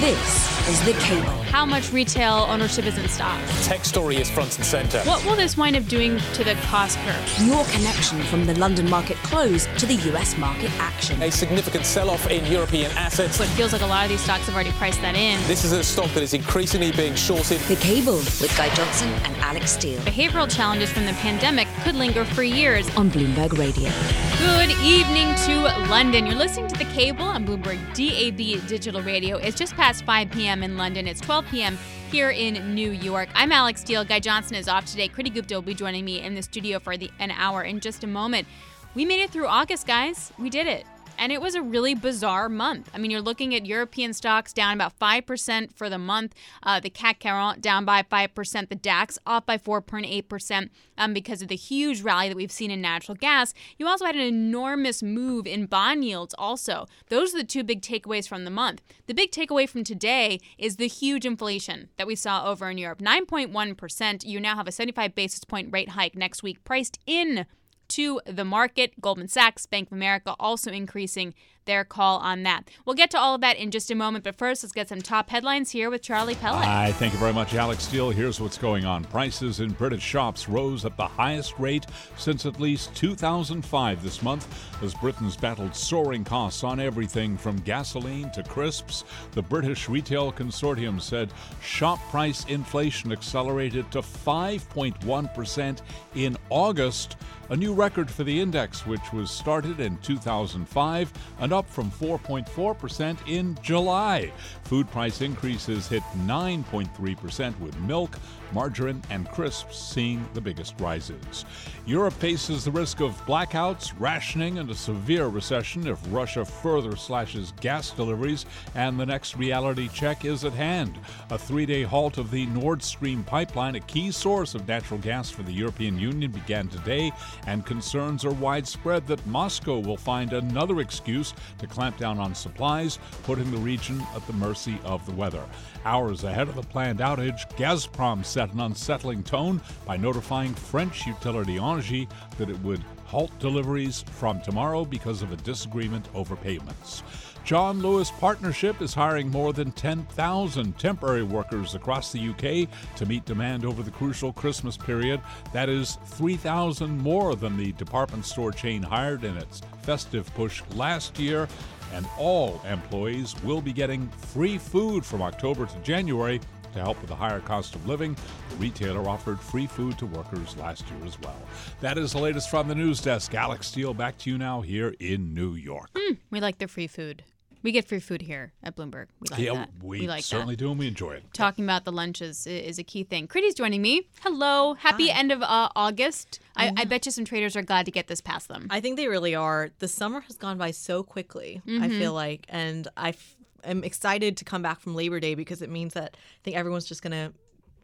[0.00, 1.39] This is The Cable.
[1.50, 3.40] How much retail ownership is in stock?
[3.64, 5.00] Tech story is front and centre.
[5.00, 7.38] What will this wind up doing to the cost curve?
[7.44, 11.20] Your connection from the London market close to the US market action.
[11.20, 13.36] A significant sell-off in European assets.
[13.36, 15.44] So it feels like a lot of these stocks have already priced that in.
[15.48, 17.58] This is a stock that is increasingly being shorted.
[17.62, 22.24] The Cable with Guy Johnson and Alix Steel Behavioral challenges from the pandemic could linger
[22.24, 22.88] for years.
[22.96, 23.90] on Bloomberg Radio.
[24.38, 26.26] Good evening to London.
[26.26, 29.36] You're listening to the cable on Bloomberg DAB Digital Radio.
[29.36, 30.62] It's just past 5 p.m.
[30.62, 31.08] in London.
[31.08, 31.78] It's 12 p.m.
[32.10, 33.28] here in New York.
[33.34, 34.04] I'm Alix Steel.
[34.04, 35.08] Guy Johnson is off today.
[35.08, 38.04] Kriti Gupta will be joining me in the studio for the, an hour in just
[38.04, 38.46] a moment.
[38.94, 40.32] We made it through August, guys.
[40.38, 40.84] We did it.
[41.20, 42.90] And it was a really bizarre month.
[42.94, 46.34] I mean, you're looking at European stocks down about 5% for the month.
[46.62, 48.68] Uh, the CAC 40 down by 5%.
[48.70, 52.80] The DAX off by 4.8% um, because of the huge rally that we've seen in
[52.80, 53.52] natural gas.
[53.76, 56.86] You also had an enormous move in bond yields, also.
[57.10, 58.80] Those are the two big takeaways from the month.
[59.06, 63.00] The big takeaway from today is the huge inflation that we saw over in Europe
[63.00, 64.24] 9.1%.
[64.24, 67.44] You now have a 75 basis point rate hike next week priced in
[67.90, 69.00] to the market.
[69.00, 71.34] Goldman Sachs, Bank of America also increasing
[71.70, 72.68] their call on that.
[72.84, 75.00] We'll get to all of that in just a moment, but first, let's get some
[75.00, 76.64] top headlines here with Charlie Pellett.
[76.64, 78.10] Hi, thank you very much, Alix Steel.
[78.10, 79.04] Here's what's going on.
[79.04, 84.48] Prices in British shops rose at the highest rate since at least 2005 this month
[84.82, 89.04] as Britain's battled soaring costs on everything from gasoline to crisps.
[89.32, 91.32] The British Retail Consortium said
[91.62, 95.82] shop price inflation accelerated to 5.1%
[96.16, 97.16] in August,
[97.50, 103.18] a new record for the index, which was started in 2005 and up from 4.4%
[103.28, 104.32] in July.
[104.64, 108.18] Food price increases hit 9.3% with milk,
[108.52, 111.44] margarine, and crisps seeing the biggest rises.
[111.86, 117.52] Europe faces the risk of blackouts, rationing, and a severe recession if Russia further slashes
[117.60, 120.98] gas deliveries, and the next reality check is at hand.
[121.30, 125.30] A three day halt of the Nord Stream pipeline, a key source of natural gas
[125.30, 127.12] for the European Union, began today,
[127.46, 132.98] and concerns are widespread that Moscow will find another excuse to clamp down on supplies,
[133.22, 135.44] putting the region at the mercy of the weather.
[135.84, 141.56] Hours ahead of the planned outage, Gazprom set an unsettling tone by notifying French utility
[141.56, 147.02] Engie that it would halt deliveries from tomorrow because of a disagreement over payments.
[147.44, 153.24] John Lewis Partnership is hiring more than 10,000 temporary workers across the UK to meet
[153.24, 155.20] demand over the crucial Christmas period.
[155.52, 161.18] That is 3,000 more than the department store chain hired in its festive push last
[161.18, 161.48] year.
[161.92, 166.40] And all employees will be getting free food from October to January
[166.72, 168.16] to help with the higher cost of living,
[168.48, 171.36] the retailer offered free food to workers last year as well.
[171.80, 173.34] That is the latest from the news desk.
[173.34, 175.90] Alix Steel, back to you now here in New York.
[175.96, 177.24] Hmm, we like the free food.
[177.62, 179.06] We get free food here at Bloomberg.
[179.20, 179.70] We like yeah, that.
[179.82, 180.60] we, like certainly that.
[180.64, 181.24] do, and we enjoy it.
[181.34, 183.28] Talking about the lunches i- is a key thing.
[183.28, 184.08] Kriti's joining me.
[184.22, 184.74] Hello.
[184.74, 186.40] Happy end of uh, August.
[186.56, 188.66] I, I bet you some traders are glad to get this past them.
[188.70, 189.70] I think they really are.
[189.78, 191.98] The summer has gone by so quickly, I Mm-hmm.
[191.98, 192.46] feel like.
[192.48, 196.14] And I f- am excited to come back from Labor Day because it means that
[196.16, 197.32] I think everyone's just going to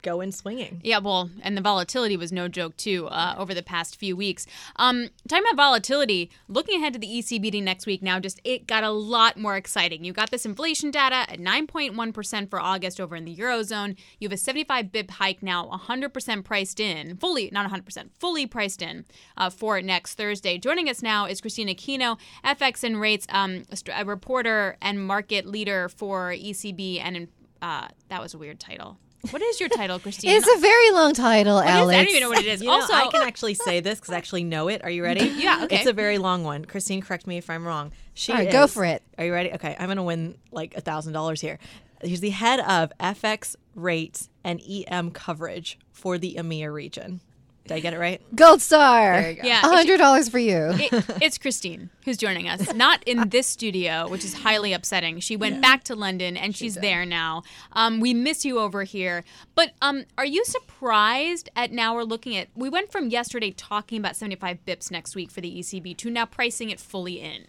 [0.02, 0.80] go in swinging.
[0.84, 4.46] Yeah, well, and the volatility was no joke too uh, over the past few weeks.
[4.76, 8.66] Um, talking about volatility, looking ahead to the ECB meeting next week, now just it
[8.66, 10.04] got a lot more exciting.
[10.04, 13.96] You got this inflation data at 9.1% for August over in the eurozone.
[14.18, 18.82] You have a 75 bip hike now, 100% priced in, fully not 100%, fully priced
[18.82, 19.04] in
[19.36, 20.58] uh, for next Thursday.
[20.58, 23.62] Joining us now is Kristine Aquino, FX and rates, um,
[23.94, 27.28] a reporter and market leader for ECB, and
[27.62, 28.98] uh, that was a weird title.
[29.31, 30.31] What is your title, Kristine?
[30.37, 31.94] It's a very long title, What is- Alix.
[31.97, 32.62] I don't even know what it is.
[32.62, 34.82] You also, know, I can actually say this because I actually know it.
[34.84, 35.26] Are you ready?
[35.37, 35.76] Yeah, okay.
[35.76, 36.64] It's a very long one.
[36.64, 37.92] Kristine, correct me if I'm wrong.
[38.14, 39.03] She All right, go for it.
[39.19, 39.53] Are you ready?
[39.53, 41.59] Okay, I'm going to win like a thousand dollars here.
[42.03, 47.20] He's the head of FX rates and EM coverage for the EMEA region.
[47.69, 48.21] Did I get it right?
[48.34, 49.21] Gold star.
[49.21, 49.49] There you go.
[49.49, 50.71] Yeah, A hundred dollars for you.
[50.75, 55.19] it, it's Kristine who's joining us, not in this studio, which is highly upsetting.
[55.21, 57.43] She went back to London and she's there now.
[57.73, 59.25] Um, we miss you over here.
[59.56, 63.99] But um, are you surprised at now we're looking at, we went from yesterday talking
[63.99, 67.46] about 75 bips next week for the ECB to now pricing it fully in?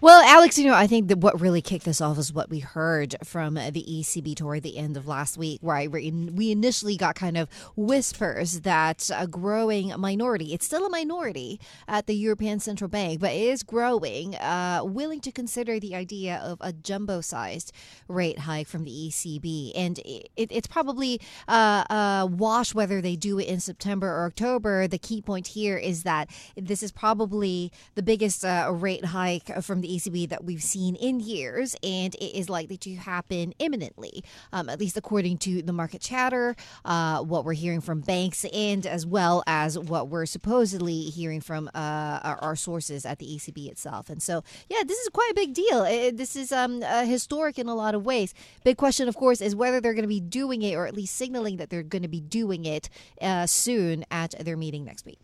[0.00, 2.60] Well, Alix, you know, I think that what really kicked this off is what we
[2.60, 5.60] heard from the ECB toward the end of last week?
[5.62, 11.60] Where we initially got kind of whispers that a growing minority, it's still a minority
[11.86, 16.58] at the European Central Bank, but is growing, uh, willing to consider the idea of
[16.60, 17.72] a jumbo sized
[18.08, 19.72] rate hike from the ECB.
[19.74, 24.88] And it, it's probably uh, a wash whether they do it in September or October.
[24.88, 29.80] The key point here is that this is probably the biggest uh, rate hike from
[29.80, 34.68] the ECB that we've seen in years, and it is likely to happen imminently, um,
[34.68, 39.06] at least according to the market chatter, uh, what we're hearing from banks, and as
[39.06, 44.10] well as what we're supposedly hearing from uh, our, our, sources at the ECB itself.
[44.10, 45.84] And so, yeah, this is quite a big deal.
[45.84, 48.34] It, this is um, uh, historic in a lot of ways.
[48.64, 51.16] Big question, of course, is whether they're going to be doing it or at least
[51.16, 52.88] signaling that they're going to be doing it
[53.20, 55.18] uh, soon at their meeting next week.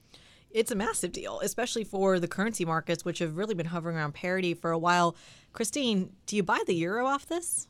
[0.54, 4.14] It's a massive deal, especially for the currency markets, which have really been hovering around
[4.14, 5.16] parity for a while.
[5.52, 7.66] Kristine, do you buy the euro off this?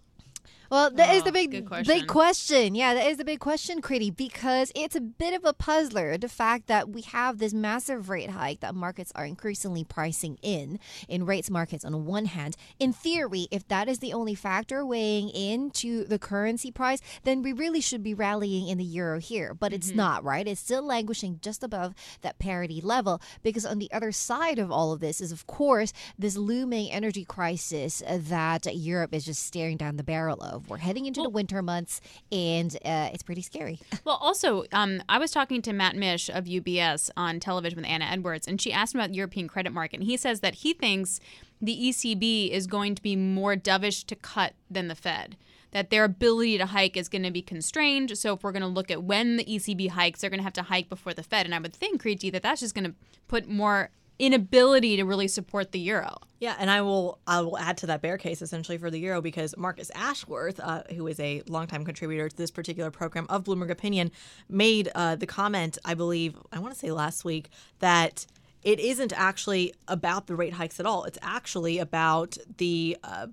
[0.71, 1.95] Well, that oh, is the big question.
[1.95, 2.75] big question.
[2.75, 6.17] Yeah, that is the big question, Kriti, because it's a bit of a puzzler.
[6.17, 10.79] The fact that we have this massive rate hike that markets are increasingly pricing in
[11.09, 12.57] in rates markets on one hand.
[12.79, 17.53] In theory, if that is the only factor weighing into the currency price, then we
[17.53, 19.55] really should be rallying in the euro here.
[19.55, 19.99] But it's mm-hmm.
[19.99, 20.47] not, right?
[20.47, 24.93] It's still languishing just above that parity level because on the other side of all
[24.93, 29.97] of this is of course this looming energy crisis that Europe is just staring down
[29.97, 30.54] the barrel of.
[30.69, 33.81] We're heading into well, the winter months, and uh, it's pretty scary.
[34.05, 38.05] Well, also, um, I was talking to Matt Mish of UBS on television with Anna
[38.05, 40.75] Edwards, and she asked him about the European credit market, and he says that he
[40.75, 41.21] thinks
[41.63, 45.37] the ECB is going to be more dovish to cut than the Fed
[45.75, 48.17] that their ability to hike is going to be constrained.
[48.17, 50.53] So if we're going to look at when the ECB hikes, they're going to have
[50.55, 51.47] to hike before the Fed.
[51.47, 52.95] And I would think, Kriti, that that's just going to
[53.27, 56.17] put more inability to really support the euro.
[56.39, 59.21] Yeah, and I will I will add to that bear case essentially for the euro
[59.21, 63.71] because Marcus Ashworth, uh, who is a longtime contributor to this particular program of Bloomberg
[63.71, 64.11] Opinion,
[64.49, 68.27] made uh, the comment I believe I want to say last week that
[68.63, 71.05] it isn't actually about the rate hikes at all.
[71.05, 73.27] It's actually about the uh,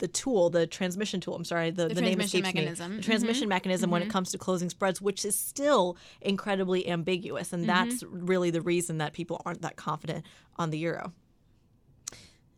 [0.00, 1.36] the tool, the transmission tool.
[1.36, 2.90] I'm sorry, the, the, the name escapes mechanism.
[2.90, 2.96] me.
[2.96, 3.48] The transmission mm-hmm.
[3.50, 3.92] mechanism mm-hmm.
[3.92, 4.12] when it mm-hmm.
[4.12, 7.88] comes to closing spreads, which is still incredibly ambiguous, and mm-hmm.
[7.88, 10.26] that's really the reason that people aren't that confident
[10.56, 11.12] on the euro.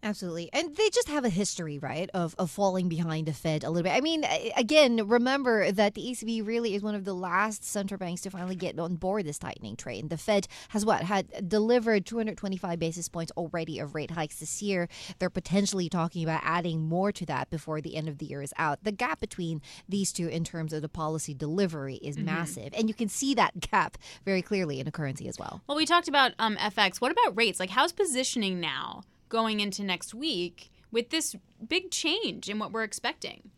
[0.04, 0.50] Absolutely.
[0.52, 3.84] And they just have a history, right, of, of falling behind the Fed a little
[3.84, 3.96] bit.
[3.96, 4.24] I mean,
[4.56, 8.56] again, remember that the ECB really is one of the last central banks to finally
[8.56, 10.08] get on board this tightening train.
[10.08, 11.02] The Fed has what?
[11.02, 14.88] Had delivered 225 basis points already of rate hikes this year.
[15.20, 18.52] They're potentially talking about adding more to that before the end of the year is
[18.58, 18.82] out.
[18.82, 22.26] The gap between these two in terms of the policy delivery is mm-hmm.
[22.26, 22.74] massive.
[22.76, 25.62] And you can see that gap very clearly in a currency as well.
[25.68, 27.00] Well, we talked about um, FX.
[27.00, 27.60] What about rates?
[27.60, 29.04] Like, how's positioning now?
[29.32, 31.34] Going into next week with this
[31.66, 33.50] big change in what we're expecting.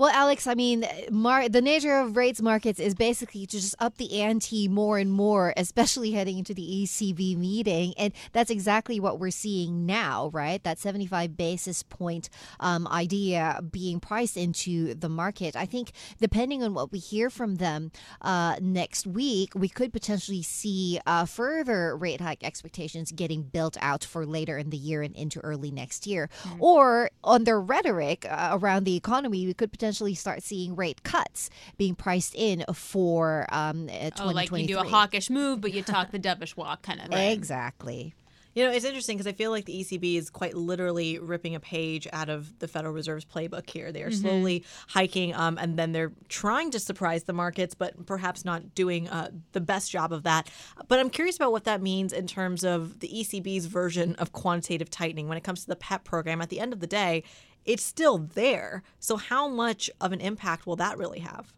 [0.00, 3.98] Well, Alix, I mean, mar- the nature of rates markets is basically to just up
[3.98, 7.92] the ante more and more, especially heading into the ECB meeting.
[7.98, 10.64] And that's exactly what we're seeing now, right?
[10.64, 12.30] That 75 basis point
[12.60, 15.54] um, idea being priced into the market.
[15.54, 17.92] I think depending on what we hear from them
[18.22, 24.02] uh, next week, we could potentially see uh, further rate hike expectations getting built out
[24.02, 26.30] for later in the year and into early next year.
[26.44, 26.62] Mm-hmm.
[26.62, 31.02] Or on their rhetoric uh, around the economy, we could potentially potentially start seeing rate
[31.02, 34.24] cuts being priced in for um, 2023.
[34.24, 37.08] Oh, like you do a hawkish move, but you talk the dovish walk kind of
[37.08, 37.32] thing.
[37.32, 38.14] Exactly.
[38.54, 41.60] You know, it's interesting because I feel like the ECB is quite literally ripping a
[41.60, 43.92] page out of the Federal Reserve's playbook here.
[43.92, 44.20] They are mm-hmm.
[44.20, 49.08] slowly hiking, um, and then they're trying to surprise the markets, but perhaps not doing
[49.08, 50.50] uh, the best job of that.
[50.88, 54.90] But I'm curious about what that means in terms of the ECB's version of quantitative
[54.90, 56.42] tightening when it comes to the PEPP program.
[56.42, 57.22] At the end of the day,
[57.64, 58.82] it's still there.
[58.98, 61.52] So, how much of an impact will that really have?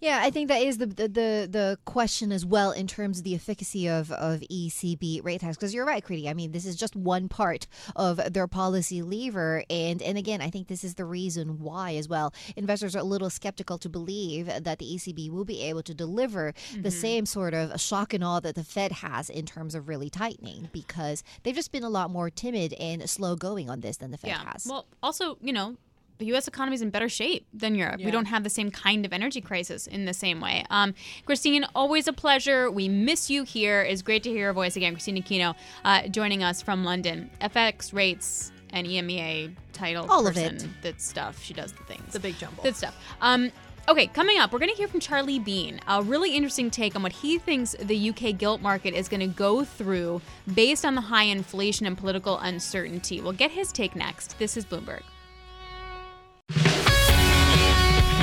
[0.00, 3.24] Yeah, I think that is the the the, the question as well in terms of
[3.24, 5.56] the efficacy of, of ECB rate hikes.
[5.56, 6.28] Because you're right, Kriti.
[6.28, 10.50] I mean, this is just one part of their policy lever, and and again, I
[10.50, 14.46] think this is the reason why as well investors are a little skeptical to believe
[14.46, 16.82] that the ECB will be able to deliver mm-hmm.
[16.82, 20.10] the same sort of shock and awe that the Fed has in terms of really
[20.10, 24.10] tightening, because they've just been a lot more timid and slow going on this than
[24.10, 24.52] the Fed yeah.
[24.52, 24.66] has.
[24.68, 25.76] Well, also, you know,
[26.18, 26.46] the U.S.
[26.46, 28.00] economy is in better shape than Europe.
[28.00, 28.06] Yeah.
[28.06, 30.64] We don't have the same kind of energy crisis in the same way.
[30.70, 30.94] Um,
[31.26, 32.70] Kristine, always a pleasure.
[32.70, 33.82] We miss you here.
[33.82, 34.94] It's great to hear your voice again.
[34.94, 35.54] Kristine Aquino
[35.84, 37.30] uh, joining us from London.
[37.40, 40.06] FX rates and EMEA title.
[40.10, 40.82] All person, of it.
[40.82, 41.42] That stuff.
[41.42, 42.12] She does the things.
[42.12, 42.62] The big jumble.
[42.62, 42.96] Good stuff.
[43.20, 43.50] Um,
[43.86, 47.02] Okay, coming up, we're going to hear from Charlie Bean, a really interesting take on
[47.02, 50.22] what he thinks the UK gilt market is going to go through
[50.54, 53.20] based on the high inflation and political uncertainty.
[53.20, 54.38] We'll get his take next.
[54.38, 55.02] This is Bloomberg.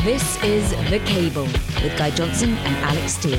[0.04, 3.38] This is The Cable with Guy Johnson and Alix Steel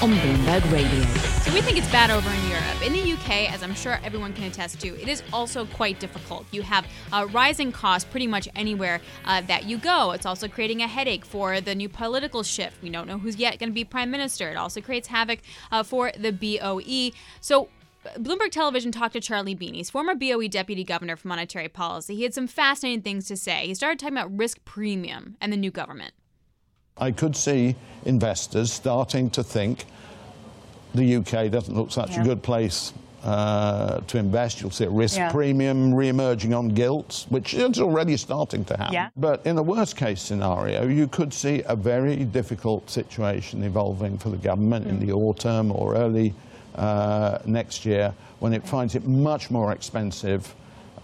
[0.00, 1.04] on Bloomberg Radio.
[1.42, 2.86] So we think it's bad over in Europe.
[2.86, 6.46] In the UK, as I'm sure everyone can attest to, it is also quite difficult.
[6.52, 6.86] You have
[7.32, 10.12] rising costs pretty much anywhere uh, that you go.
[10.12, 12.80] It's also creating a headache for the new political shift.
[12.80, 14.48] We don't know who's yet going to be prime minister.
[14.48, 15.40] It also creates havoc
[15.72, 17.10] uh, for the BOE.
[17.40, 17.70] So
[18.18, 19.74] Bloomberg Television talked to Charlie Bean.
[19.74, 22.14] He's former BOE deputy governor for monetary policy.
[22.14, 23.66] He had some fascinating things to say.
[23.66, 26.12] He started talking about risk premium and the new government.
[26.96, 29.84] I could see investors starting to think
[30.94, 32.20] the UK doesn't look such Yeah.
[32.20, 32.92] a good place
[33.24, 34.60] uh, to invest.
[34.60, 35.32] You'll see a risk Yeah.
[35.32, 38.92] premium re-emerging on gilts, which is already starting to happen.
[38.92, 39.08] Yeah.
[39.16, 44.28] But in the worst case scenario, you could see a very difficult situation evolving for
[44.28, 45.16] the government in the Mm.
[45.16, 46.34] autumn or early
[46.74, 50.54] uh, next year when it finds it much more expensive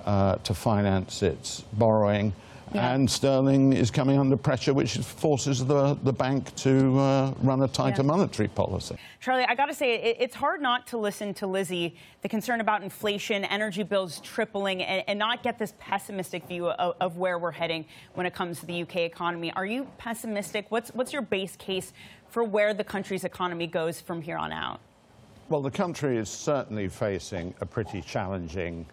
[0.05, 2.33] uh, to finance its borrowing.
[2.73, 2.95] Yeah.
[2.95, 7.69] And sterling is coming under pressure, which forces the, the bank to uh, run a
[7.69, 8.07] tighter Yeah.
[8.07, 8.95] monetary policy.
[9.19, 12.61] Charlie, I got to say, it, it's hard not to listen to Lizzie, the concern
[12.61, 17.41] about inflation, energy bills tripling, and, and not get this pessimistic view of, of where
[17.41, 19.53] we're heading when it comes to the UK economy.
[19.55, 20.67] Are you pessimistic?
[20.71, 21.93] What's, what's your base case
[22.29, 24.81] for where the country's economy goes from here on out?
[25.51, 28.87] Well, the country is certainly facing a pretty challenging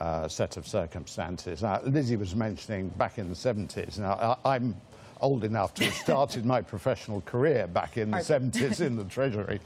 [0.00, 1.62] uh, set of circumstances.
[1.62, 3.98] Now, Lizzie was mentioning back in the 70s.
[3.98, 4.76] Now, I, I'm
[5.22, 9.60] old enough to have started my professional career back in the 70s in the Treasury.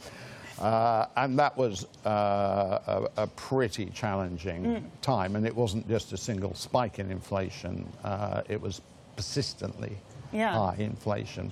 [0.60, 2.78] Uh, and that was uh,
[3.16, 5.34] a, a pretty challenging time.
[5.34, 8.80] And it wasn't just a single spike in inflation, uh, it was
[9.16, 9.98] persistently
[10.32, 10.52] Yeah.
[10.52, 11.50] high inflation.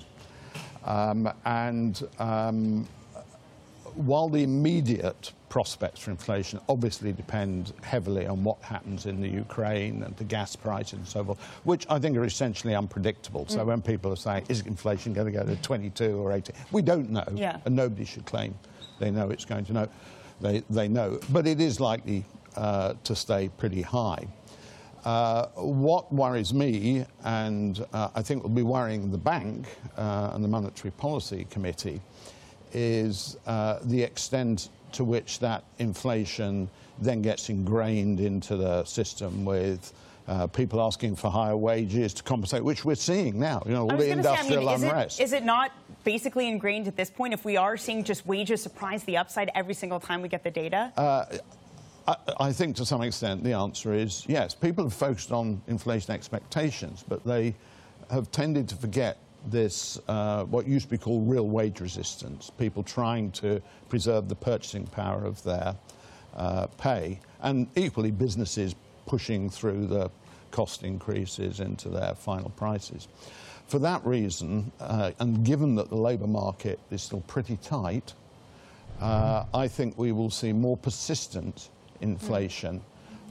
[0.85, 2.87] Um, and um,
[3.97, 10.03] while the immediate prospects for inflation obviously depend heavily on what happens in the Ukraine
[10.03, 13.45] and the gas prices and so forth, which I think are essentially unpredictable.
[13.47, 16.55] So when people are saying, is inflation going to go to 22 or 18?
[16.71, 17.57] We don't know, Yeah.
[17.65, 18.55] and nobody should claim
[18.99, 19.87] they know it's going to know.
[20.41, 22.23] They, they know, but it is likely
[22.55, 24.27] uh, to stay pretty high.
[25.05, 30.43] Uh, what worries me, and uh, I think will be worrying the bank uh, and
[30.43, 32.01] the Monetary Policy Committee,
[32.77, 36.69] is uh, the extent to which that inflation
[37.01, 39.93] then gets ingrained into the system with
[40.27, 43.63] uh, people asking for higher wages to compensate, which we're seeing now.
[43.65, 45.19] You know, all the gonna say, I industrial mean, is it, unrest.
[45.21, 45.71] is it not
[46.03, 49.73] basically ingrained at this point if we are seeing just wages surprise the upside every
[49.73, 50.91] single time we get the data?
[52.07, 54.53] I, I think to some extent the answer is yes.
[54.53, 57.55] People have focused on inflation expectations, but they
[58.09, 62.83] have tended to forget this, uh, what used to be called real wage resistance, people
[62.83, 65.75] trying to preserve the purchasing power of their
[66.35, 68.75] uh, pay, and equally businesses
[69.05, 70.09] pushing through the
[70.51, 73.07] cost increases into their final prices.
[73.67, 78.13] For that reason, uh, and given that the labour market is still pretty tight,
[78.99, 81.69] uh, I think we will see more persistent
[82.01, 82.81] inflation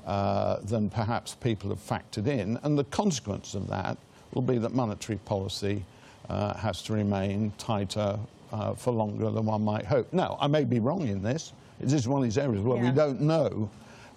[0.06, 2.58] uh, than perhaps people have factored in.
[2.62, 3.98] And the consequence of that
[4.34, 5.84] will be that monetary policy
[6.28, 8.18] uh, has to remain tighter
[8.52, 10.12] uh, for longer than one might hope.
[10.12, 11.52] Now, I may be wrong in this.
[11.80, 13.70] It is one of these areas where we don't know,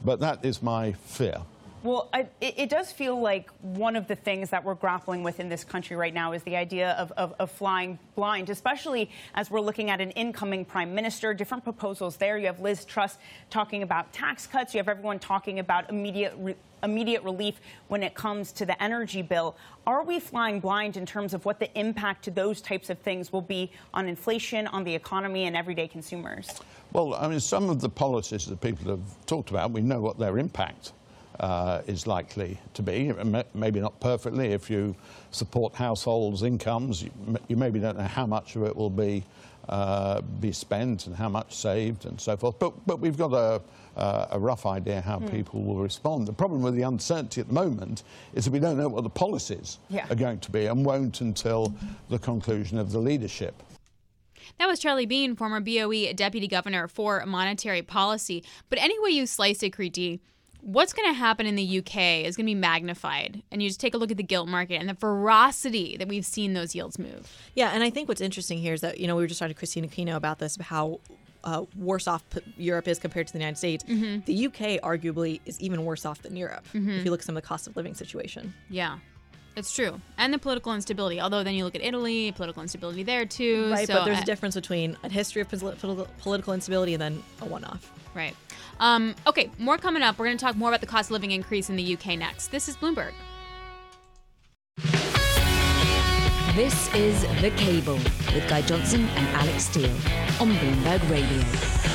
[0.03, 1.41] but that is my fear.
[1.81, 5.39] Well, I, it, it does feel like one of the things that we're grappling with
[5.39, 9.49] in this country right now is the idea of, of, of flying blind, especially as
[9.49, 12.37] we're looking at an incoming prime minister, different proposals there.
[12.37, 13.17] You have Liz Truss
[13.49, 14.73] talking about tax cuts.
[14.73, 19.21] You have everyone talking about immediate, re, immediate relief when it comes to the energy
[19.21, 19.55] bill.
[19.87, 23.33] Are we flying blind in terms of what the impact to those types of things
[23.33, 26.61] will be on inflation, on the economy, and everyday consumers?
[26.93, 30.17] Well, I mean, some of the policies that people have talked about, we know what
[30.17, 30.93] their impact
[31.39, 33.13] uh, is likely to be.
[33.53, 34.51] Maybe not perfectly.
[34.51, 34.95] If you
[35.31, 37.11] support households' incomes, you,
[37.47, 39.23] you maybe don't know how much of it will be
[39.69, 42.57] uh, be spent and how much saved and so forth.
[42.59, 43.61] But but we've got a
[43.95, 46.27] uh, a rough idea how people will respond.
[46.27, 49.09] The problem with the uncertainty at the moment is that we don't know what the
[49.09, 50.05] policies Yeah.
[50.09, 51.73] are going to be and won't until
[52.09, 53.61] the conclusion of the leadership.
[54.57, 58.43] That was Charlie Bean, former BOE deputy governor for monetary policy.
[58.69, 60.19] But any way you slice it, Kriti,
[60.61, 63.41] what's going to happen in the UK is going to be magnified.
[63.51, 66.25] And you just take a look at the gilt market and the ferocity that we've
[66.25, 67.31] seen those yields move.
[67.55, 69.53] Yeah, and I think what's interesting here is that you know we were just talking
[69.55, 70.99] to Kristine Aquino about this, about how
[71.43, 72.23] uh, worse off
[72.57, 73.83] Europe is compared to the United States.
[73.85, 77.41] The UK arguably is even worse off than Europe if you look at some of
[77.43, 78.53] the cost of living situation.
[78.69, 78.99] Yeah.
[79.55, 79.99] It's true.
[80.17, 81.19] And the political instability.
[81.19, 83.71] Although then you look at Italy, political instability there too.
[83.71, 87.01] Right, So, but there's uh, a difference between a history of poli- political instability and
[87.01, 87.91] then a one-off.
[88.15, 88.35] Right.
[88.79, 90.17] Um, okay, more coming up.
[90.17, 92.47] We're going to talk more about the cost of living increase in the UK next.
[92.47, 93.11] This is Bloomberg.
[96.55, 97.93] This is The Cable
[98.33, 99.89] with Guy Johnson and Alix Steel
[100.41, 101.43] on Bloomberg Radio.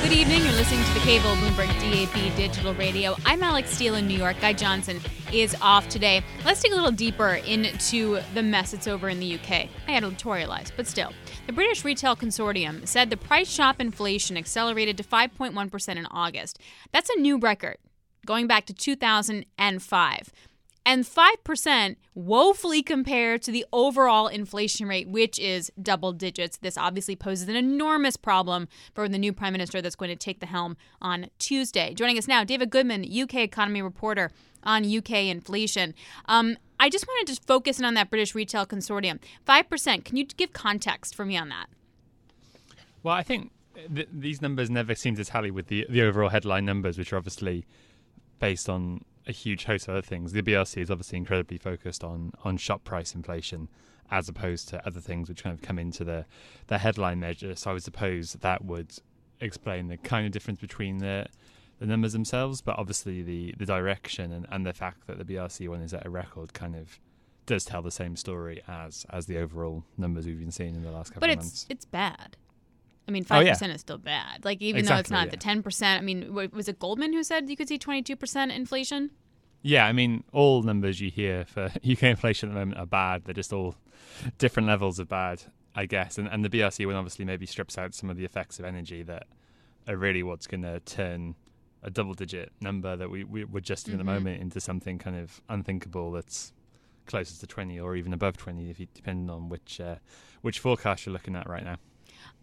[0.01, 0.43] Good evening.
[0.43, 3.15] You're listening to the cable Bloomberg DAB digital radio.
[3.25, 4.37] I'm Alix Steel in New York.
[4.39, 4.99] Guy Johnson
[5.31, 6.23] is off today.
[6.45, 9.67] Let's dig a little deeper into the mess that's over in the UK.
[9.87, 11.11] I editorialized, but still.
[11.45, 16.59] The British Retail Consortium said the price shop inflation accelerated to 5.1% in August.
[16.91, 17.77] That's a new record,
[18.25, 20.31] going back to 2005
[20.87, 26.57] and 5% woefully compared to the overall inflation rate, which is double digits.
[26.57, 30.39] This obviously poses an enormous problem for the new prime minister that's going to take
[30.39, 31.93] the helm on Tuesday.
[31.93, 34.31] Joining us now, David Goodman, UK economy reporter
[34.63, 35.93] on UK inflation.
[36.25, 39.19] Um, I just wanted to focus in on that British Retail Consortium.
[39.47, 40.05] 5%.
[40.05, 41.67] Can you give context for me on that?
[43.03, 43.51] Well, I think
[43.93, 47.17] th- these numbers never seem to tally with the, the overall headline numbers, which are
[47.17, 47.65] obviously
[48.39, 50.33] based on a huge host of other things.
[50.33, 53.69] The BRC is obviously incredibly focused on on shop price inflation
[54.11, 56.25] as opposed to other things which kind of come into the
[56.67, 57.55] the headline measure.
[57.55, 58.93] So I would suppose that would
[59.39, 61.27] explain the kind of difference between the
[61.79, 65.67] the numbers themselves, but obviously the the direction and, and the fact that the BRC
[65.69, 66.99] one is at a record kind of
[67.45, 70.91] does tell the same story as as the overall numbers we've been seeing in the
[70.91, 71.65] last couple but of it's, months.
[71.69, 72.37] it's bad.
[73.07, 73.53] I mean, Oh, five yeah.
[73.53, 74.43] percent is still bad.
[74.43, 75.31] Like even though it's not yeah.
[75.31, 76.01] the ten percent.
[76.01, 79.11] I mean, wa- was it Goldman who said you could see twenty two percent inflation?
[79.61, 83.25] Yeah, I mean, all numbers you hear for UK inflation at the moment are bad.
[83.25, 83.75] They're just all
[84.37, 85.41] different levels of bad,
[85.75, 86.17] I guess.
[86.17, 89.03] And, and the BRC one obviously maybe strips out some of the effects of energy
[89.03, 89.27] that
[89.87, 91.35] are really what's going to turn
[91.85, 94.97] a double digit number that we, we, we're just in at the moment into something
[94.97, 96.51] kind of unthinkable that's
[97.05, 99.95] closer to 20 or even above 20, if you, depend on which, uh,
[100.41, 101.77] which forecast you're looking at right now.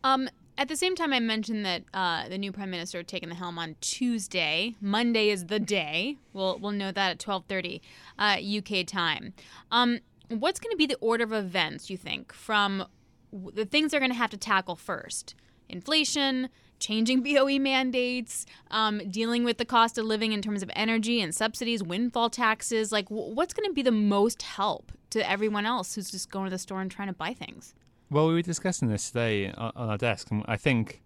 [0.05, 3.29] Um, at the same time, I mentioned that uh, the new prime minister had taken
[3.31, 4.77] the helm on Tuesday.
[4.81, 6.19] Monday is the day.
[6.33, 7.81] We'll we'll know that at twelve thirty
[8.19, 9.33] uh, UK time.
[9.71, 11.89] Um, what's going to be the order of events?
[11.89, 12.85] You think from
[13.33, 15.35] w- the things they're going to have to tackle first?
[15.71, 16.51] Inflation,
[16.83, 21.35] changing BOE mandates, um, dealing with the cost of living in terms of energy and
[21.35, 22.93] subsidies, windfall taxes.
[22.93, 26.47] Like, w- what's going to be the most help to everyone else who's just going
[26.47, 27.75] to the store and trying to buy things?
[28.11, 31.01] Well, we were discussing this today on, our desk, and I think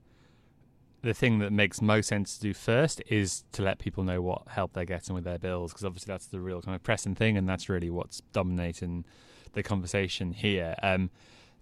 [1.02, 4.42] the thing that makes most sense to do first is to let people know what
[4.48, 7.36] help they're getting with their bills, because obviously that's the real kind of pressing thing,
[7.36, 9.04] and that's really what's dominating
[9.52, 10.74] the conversation here.
[10.82, 11.10] Um,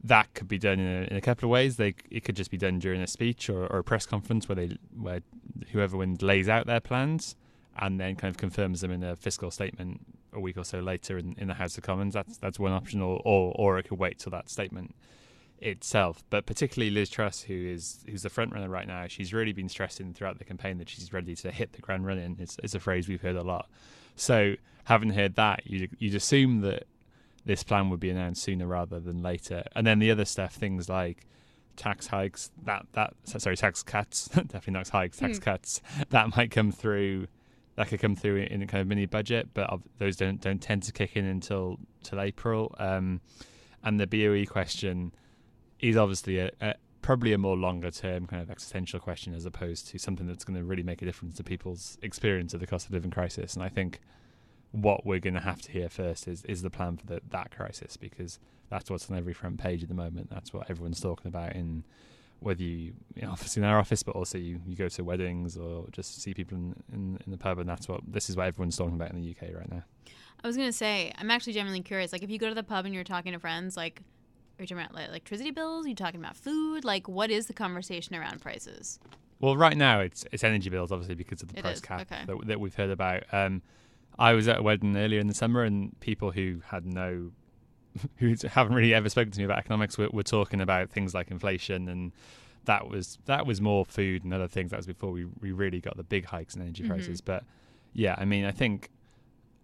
[0.05, 1.77] that could be done in a, in a couple of ways.
[1.77, 4.57] They it could just be done during a speech or, or a press conference where
[4.57, 5.21] they where
[5.73, 7.37] whoever wins lays out their plans
[7.79, 10.01] and then kind of confirms them in a fiscal statement
[10.33, 12.15] a week or so later in, in the House of Commons.
[12.15, 14.95] That's that's one option, or, or or it could wait till that statement
[15.59, 16.23] itself.
[16.29, 19.69] But particularly Liz Truss, who is who's the front runner right now, she's really been
[19.69, 22.37] stressing throughout the campaign that she's ready to hit the ground running.
[22.39, 23.69] It's, it's a phrase we've heard a lot.
[24.17, 26.85] So having heard that, you you'd assume that
[27.45, 29.65] this plan would be announced sooner rather than later.
[29.75, 31.27] And then the other stuff, things like
[31.77, 35.45] tax hikes, that that sorry, tax cuts, definitely not hikes, tax Hmm.
[35.45, 35.81] cuts,
[36.11, 37.27] that might come through.
[37.77, 40.85] That could come through in a kind of mini budget, but those don't don't tend
[40.85, 42.75] to kick in until till April.
[42.79, 43.21] Um,
[43.83, 45.13] and the BOE question
[45.81, 49.89] is obviously a, a probably a more longer term kind of existential question as opposed
[49.89, 52.87] to something that's going to really make a difference to people's experience of the cost
[52.87, 53.55] of living crisis.
[53.55, 54.01] And I think
[54.75, 57.51] what we're going to have to hear first is is the plan for the, that
[57.51, 60.31] crisis because that's what's on every front page at the moment.
[60.31, 61.85] That's what everyone's talking about in
[62.41, 65.57] whether you, you know, obviously in our office, but also you, you go to weddings
[65.57, 68.47] or just see people in, in, in the pub, and that's what this is what
[68.49, 69.85] everyone's talking about in the UK right now.
[70.43, 72.13] I was gonna say, I'm actually genuinely curious.
[72.13, 74.03] Like, if you go to the pub and you're talking to friends, like,
[74.59, 75.87] are you talking about like, electricity bills?
[75.87, 76.85] Are you talking about food?
[76.85, 78.99] Like, what is the conversation around prices?
[79.41, 82.01] Well, right now it's it's energy bills, obviously because of the It price is, cap
[82.03, 82.25] okay.
[82.27, 83.23] that, that we've heard about.
[83.33, 83.63] Um,
[84.19, 87.33] I was at a wedding earlier in the summer, and people who had no,
[88.17, 91.31] who haven't really ever spoken to me about economics, were, were talking about things like
[91.31, 92.13] inflation, and
[92.65, 94.71] that was that was more food and other things.
[94.71, 96.89] That was before we we really got the big hikes in energy Mhm.
[96.89, 97.21] prices.
[97.21, 97.45] But
[97.93, 98.89] yeah, I mean, I think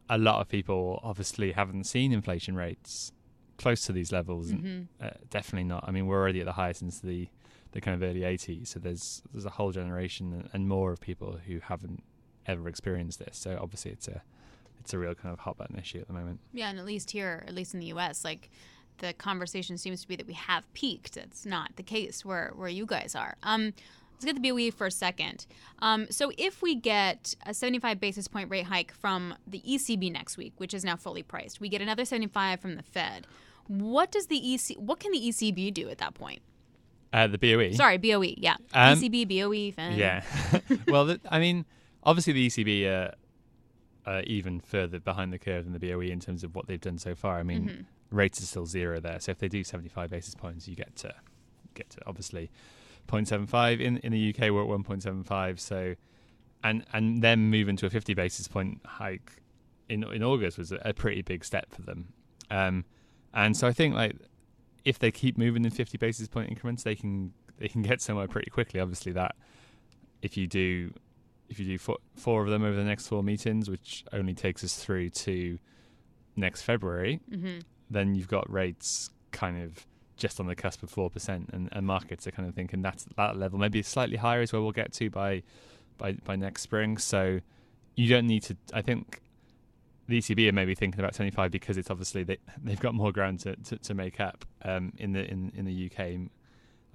[0.09, 3.13] a lot of people obviously haven't seen inflation rates
[3.59, 4.51] close to these levels.
[4.51, 4.87] and, Mhm.
[5.01, 5.85] Uh, definitely not.
[5.87, 7.29] I mean, we're already at the highest since the
[7.73, 8.67] the kind of early 80s.
[8.71, 12.03] So there's there's a whole generation and- and more of people who haven't
[12.47, 13.37] ever experienced this.
[13.37, 14.23] So obviously it's a
[14.81, 16.41] it's a real kind of hot button issue at the moment.
[16.53, 18.51] Yeah, and at least here, at least in the U.S., like
[18.99, 21.17] the conversation seems to be that we have peaked.
[21.17, 23.37] It's not the case where where you guys are.
[23.43, 23.73] Um,
[24.13, 25.47] let's get the BOE for a second.
[25.81, 30.37] Um, so if we get a 75 basis point rate hike from the ECB next
[30.37, 33.27] week, which is now fully priced, we get another 75 from the Fed.
[33.69, 34.77] What does the EC?
[34.79, 36.41] What can the ECB do at that point?
[37.13, 37.73] Uh, the BOE.
[37.73, 38.35] Sorry, BOE.
[38.37, 39.97] Yeah, Um, ECB, BOE, Fed.
[39.97, 40.23] Yeah.
[40.89, 41.65] well, th- I mean,
[42.05, 43.15] obviously the ECB are,
[44.07, 46.99] are even further behind the curve than the BOE in terms of what they've done
[46.99, 47.39] so far.
[47.39, 47.87] I mean, Mhm.
[48.11, 49.21] rates are still zero there.
[49.21, 51.15] So if they do 75 basis points, you get to
[51.75, 52.51] get to obviously
[53.09, 53.81] 0.75.
[53.81, 55.59] In in the UK, we're at 1.75.
[55.61, 55.95] So,
[56.65, 59.43] and and then moving to a 50 basis point hike
[59.89, 62.13] in in August was a, a pretty big step for them.
[62.51, 62.85] Um,
[63.35, 64.17] and so I think like
[64.85, 68.27] if they keep moving in 50 basis point increments, they can they can get somewhere
[68.29, 68.81] pretty quickly.
[68.81, 69.37] Obviously, that
[70.23, 70.93] if you do
[71.51, 74.65] if you do four, four of them over the next four meetings, which only takes
[74.65, 75.59] us through to
[76.37, 77.59] next February, Mm-hmm.
[77.91, 79.87] then you've got rates kind of
[80.17, 83.05] just on the cusp of four percent, and, and markets are kind of thinking that's
[83.17, 83.59] that level.
[83.59, 85.43] Maybe slightly higher is where we'll get to by
[85.99, 86.99] by by next spring.
[86.99, 87.41] So
[87.97, 88.57] you don't need to.
[88.73, 89.21] I think
[90.09, 93.41] the ECB are maybe thinking about 25 because it's obviously they they've got more ground
[93.41, 96.31] to, to, to make up um, in the in in the UK.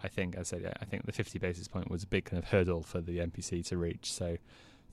[0.04, 2.42] I think, as I said, I think the 50 basis point was a big kind
[2.42, 4.12] of hurdle for the MPC to reach.
[4.12, 4.38] So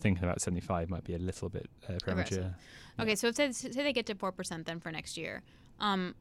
[0.00, 2.54] thinking about 75 might be a little bit uh, premature.
[3.00, 5.42] Okay, so if they, say they get to four percent then for next year,
[5.80, 6.14] um,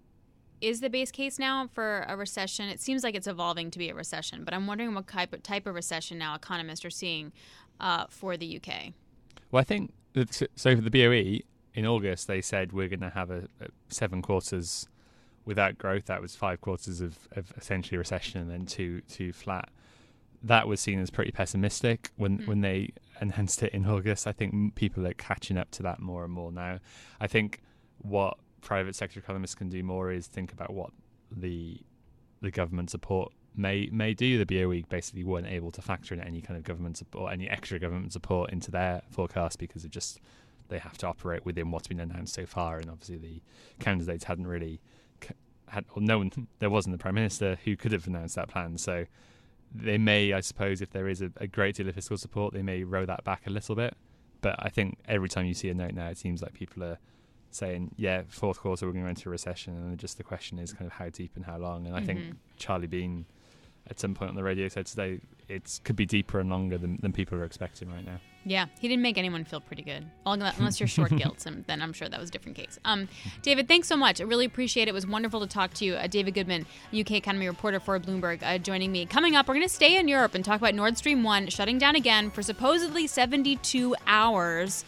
[0.61, 2.69] is the base case now for a recession?
[2.69, 5.43] It seems like it's evolving to be a recession, but I'm wondering what type of,
[5.43, 7.31] type of recession now economists are seeing
[7.79, 8.93] uh, for the UK.
[9.49, 9.91] Well, I think
[10.55, 14.21] so for the BOE in August they said we're going to have a, a seven
[14.21, 14.87] quarters
[15.45, 16.05] without growth.
[16.05, 19.69] That was five quarters of, of essentially recession and then two two flat.
[20.43, 22.47] That was seen as pretty pessimistic when Mm.
[22.47, 24.25] when they enhanced it in August.
[24.27, 26.79] I think people are catching up to that more and more now.
[27.19, 27.61] I think
[27.99, 30.91] what private sector economists can do more is think about what
[31.31, 31.79] the
[32.41, 34.43] the government support may may do.
[34.43, 37.77] The BOE basically weren't able to factor in any kind of government support, any extra
[37.79, 40.19] government support into their forecast because it just
[40.69, 43.41] they have to operate within what's been announced so far, and obviously the
[43.83, 44.79] candidates hadn't really
[45.71, 48.77] had or no one there wasn't the prime minister who could have announced that plan.
[48.77, 49.05] So
[49.73, 52.61] they may, I suppose, if there is a, a great deal of fiscal support, they
[52.61, 53.95] may row that back a little bit.
[54.41, 56.97] But I think every time you see a note now, it seems like people are
[57.51, 60.73] saying, "Yeah, fourth quarter we're going to enter a recession," and just the question is
[60.73, 61.85] kind of how deep and how long.
[61.87, 62.35] And I think Mhm.
[62.57, 63.25] Charlie Bean,
[63.87, 66.97] at some point on the radio, said today it could be deeper and longer than,
[67.01, 68.19] than people are expecting right now.
[68.43, 70.05] Yeah, he didn't make anyone feel pretty good.
[70.25, 72.79] Unless you're short gilt, and then I'm sure that was a different case.
[72.85, 73.07] Um,
[73.43, 74.19] David, thanks so much.
[74.19, 74.89] I really appreciate it.
[74.89, 75.93] It was wonderful to talk to you.
[75.95, 79.05] Uh, David Goodman, UK economy reporter for Bloomberg, uh, joining me.
[79.05, 81.77] Coming up, we're going to stay in Europe and talk about Nord Stream 1 shutting
[81.77, 84.85] down again for supposedly 72 hours.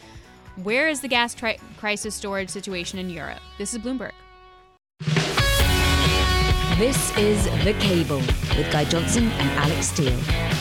[0.62, 3.40] Where is the gas tri- crisis storage situation in Europe?
[3.58, 4.12] This is Bloomberg.
[6.78, 10.14] This is The Cable with Guy Johnson and Alix Steel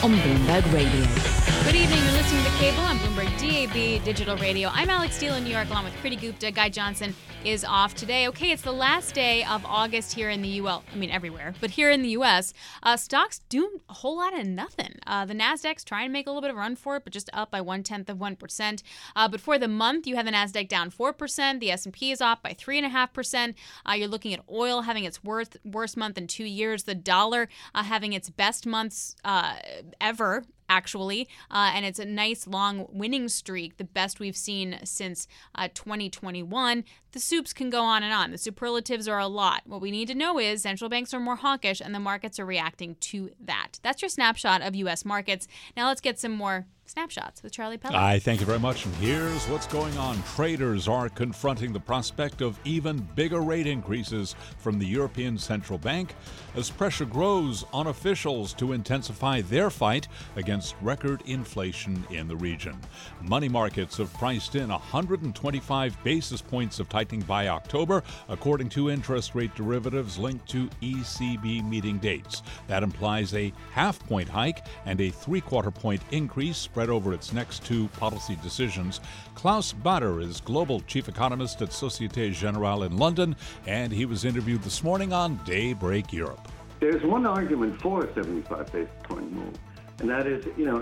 [0.03, 1.32] on Bloomberg Radio.
[1.63, 2.03] Good evening.
[2.03, 4.69] You're listening to The Cable on Bloomberg DAB Digital Radio.
[4.73, 6.51] I'm Alix Steel in New York, along with Kriti Gupta.
[6.51, 8.27] Guy Johnson is off today.
[8.27, 10.63] Okay, it's the last day of August here in the U.
[10.63, 14.37] Well, I mean everywhere, but here in the U.S., uh, stocks do a whole lot
[14.37, 14.95] of nothing.
[15.07, 17.13] Uh, the Nasdaq's trying to make a little bit of a run for it, but
[17.13, 18.83] just up by one tenth of one percent.
[19.15, 21.61] Uh, but for the month, you have the Nasdaq down four percent.
[21.61, 23.55] The S&P is off by three and a half percent.
[23.89, 26.83] Uh, You're looking at oil having its worst worst month in two years.
[26.83, 29.55] The dollar uh, having its best months uh,
[30.01, 35.27] ever actually, uh, and it's a nice long winning streak, the best we've seen since
[35.55, 36.83] uh, 2021.
[37.11, 38.31] The soups can go on and on.
[38.31, 39.61] The superlatives are a lot.
[39.65, 42.45] What we need to know is central banks are more hawkish, and the markets are
[42.45, 43.79] reacting to that.
[43.83, 45.05] That's your snapshot of U.S.
[45.05, 45.47] markets.
[45.77, 47.95] Now let's get some more snapshots with Charlie Pellett.
[47.95, 48.85] I thank you very much.
[48.85, 50.21] And here's what's going on.
[50.35, 56.13] Traders are confronting the prospect of even bigger rate increases from the European Central Bank
[56.55, 62.77] as pressure grows on officials to intensify their fight against record inflation in the region.
[63.21, 69.35] Money markets have priced in 125 basis points of tightening by October, according to interest
[69.35, 72.43] rate derivatives linked to ECB meeting dates.
[72.67, 77.31] That implies a half point hike and a three quarter point increase spread over its
[77.31, 78.99] next two policy decisions.
[79.35, 83.35] Klaus Baader is global chief economist at Societe Generale in London,
[83.67, 86.47] and he was interviewed this morning on Daybreak Europe.
[86.79, 89.53] There's one argument for a 75 basis point move,
[89.99, 90.79] and that is, you know,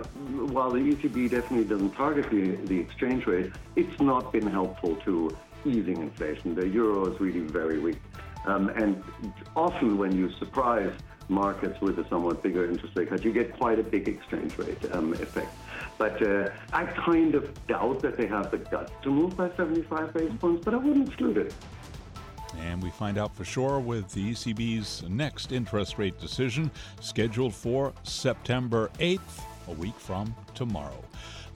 [0.53, 5.37] while the ECB definitely doesn't target the, the exchange rate, it's not been helpful to
[5.65, 6.55] easing inflation.
[6.55, 7.99] The euro is really very weak.
[8.45, 9.03] Um, and
[9.57, 10.93] often when you surprise
[11.27, 14.79] markets with a somewhat bigger interest rate cut, you get quite a big exchange rate
[14.93, 15.53] um, effect.
[15.97, 20.13] But uh, I kind of doubt that they have the guts to move by 75
[20.13, 21.53] basis points, but I wouldn't exclude it.
[22.59, 27.93] And we find out for sure with the ECB's next interest rate decision scheduled for
[28.03, 31.03] September 8th, a week from tomorrow.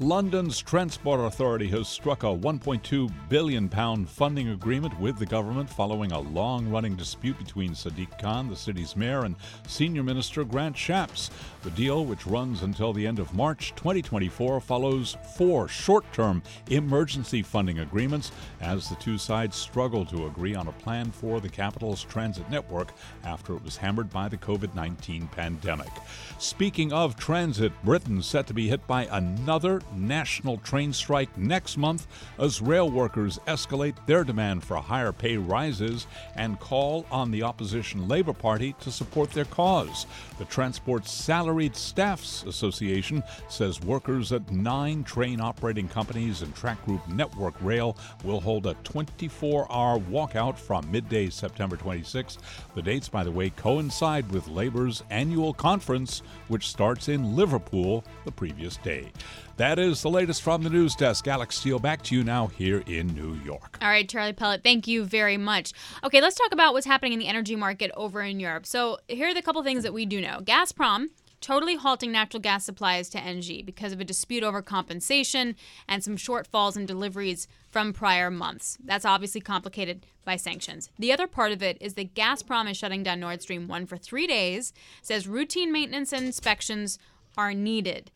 [0.02, 6.12] London's Transport Authority has struck a 1.2 billion pound funding agreement with the government following
[6.12, 11.30] a long-running dispute between Sadiq Khan, the city's mayor, and senior minister Grant Shapps.
[11.64, 17.80] The deal, which runs until the end of March 2024, follows four short-term emergency funding
[17.80, 22.50] agreements as the two sides struggle to agree on a plan for the capital's transit
[22.50, 22.90] network
[23.24, 25.92] after it was hammered by the COVID-19 pandemic.
[26.38, 32.08] Speaking of transit, Britain's set to be hit by another national train strike next month
[32.40, 38.08] as rail workers escalate their demand for higher pay rises and call on the opposition
[38.08, 40.06] Labour Party to support their cause.
[40.38, 47.08] The Transport Salaried Staffs Association says workers at nine train operating companies and Track Group
[47.08, 52.38] Network Rail will hold a 24 hour walkout from midday September 26.
[52.74, 58.32] The dates, by the way, coincide with Labour's annual conference, which starts in Liverpool the
[58.32, 59.12] previous day.
[59.58, 61.30] That is the latest from the news desk.
[61.30, 63.78] Alix Steel, back to you now here in New York.
[63.82, 65.72] All right, Charlie Pellett, thank you very much.
[66.04, 68.66] Okay, let's talk about what's happening in the energy market over in Europe.
[68.66, 71.08] So, here are the couple things that we do know Gazprom
[71.40, 75.56] totally halting natural gas supplies to Engie because of a dispute over compensation
[75.88, 78.78] and some shortfalls in deliveries from prior months.
[78.84, 80.90] That's obviously complicated by sanctions.
[80.98, 83.96] The other part of it is that Gazprom is shutting down Nord Stream 1 for
[83.96, 86.98] three days, says routine maintenance and inspections
[87.38, 88.12] are needed.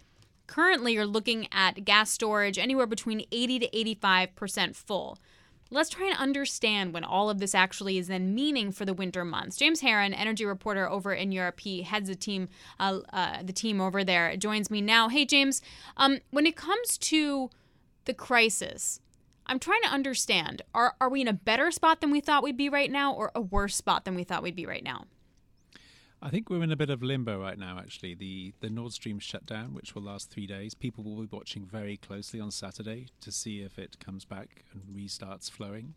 [0.50, 5.20] Currently, you're looking at gas storage anywhere between 80 to 85% full.
[5.70, 9.24] Let's try and understand what all of this actually is then meaning for the winter
[9.24, 9.58] months.
[9.58, 13.80] James Herron, energy reporter over in Europe, he heads the team, uh, uh, the team
[13.80, 15.08] over there, joins me now.
[15.08, 15.62] Hey, James,
[15.98, 17.52] um, when it comes to
[18.06, 19.02] the crisis,
[19.46, 22.58] I'm trying to understand: are are we in a better spot than we thought we'd
[22.58, 25.06] be right now, or a worse spot than we thought we'd be right now?
[26.22, 27.78] I think we're in a bit of limbo right now.
[27.80, 31.66] Actually, the the Nord Stream shutdown, which will last three days, people will be watching
[31.66, 35.96] very closely on Saturday to see if it comes back and restarts flowing.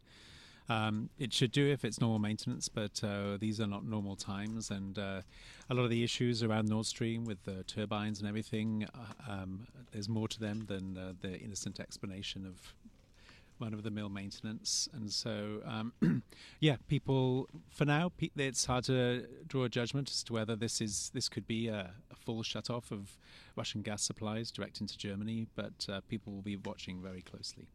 [0.68, 4.70] Um, it should do if it's normal maintenance, but uh, these are not normal times,
[4.70, 5.22] and uh,
[5.68, 9.66] a lot of the issues around Nord Stream with the turbines and everything, uh, um,
[9.90, 12.74] there's more to them than uh, the innocent explanation of
[13.62, 14.88] run of the mill maintenance.
[14.92, 15.92] And so, um,
[16.60, 21.10] yeah, people for now, it's hard to draw a judgment as to whether this is
[21.14, 23.16] this could be a, a full shut off of
[23.56, 27.68] Russian gas supplies direct into Germany, but uh, people will be watching very closely.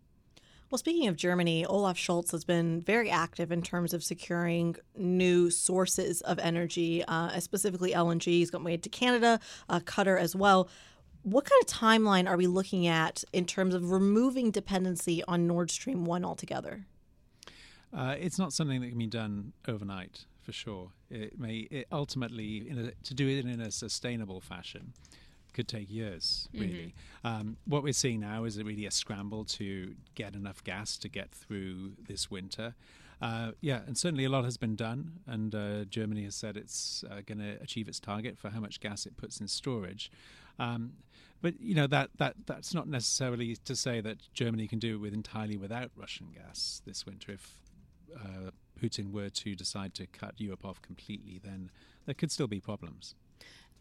[0.70, 5.50] Well, speaking of Germany, Olaf Scholz has been very active in terms of securing new
[5.50, 8.26] sources of energy, uh, specifically LNG.
[8.26, 10.68] He's got made to Canada, uh, Qatar as well.
[11.28, 15.70] What kind of timeline are we looking at in terms of removing dependency on Nord
[15.70, 16.86] Stream 1 altogether?
[17.94, 20.92] Uh, it's not something that can be done overnight, for sure.
[21.10, 24.94] It may it ultimately, a, to do it in a sustainable fashion,
[25.52, 26.94] could take years, really.
[27.26, 27.28] Mm-hmm.
[27.28, 31.32] Um, what we're seeing now is really a scramble to get enough gas to get
[31.32, 32.74] through this winter.
[33.22, 37.04] Uh, yeah, and certainly a lot has been done, and uh, Germany has said it's
[37.10, 40.12] uh, going to achieve its target for how much gas it puts in storage.
[40.60, 40.94] Um,
[41.42, 44.98] but you know that that that's not necessarily to say that Germany can do it
[44.98, 47.34] with entirely without Russian gas this winter.
[47.34, 47.62] If
[48.16, 51.72] uh, Putin were to decide to cut Europe off completely, then
[52.06, 53.16] there could still be problems.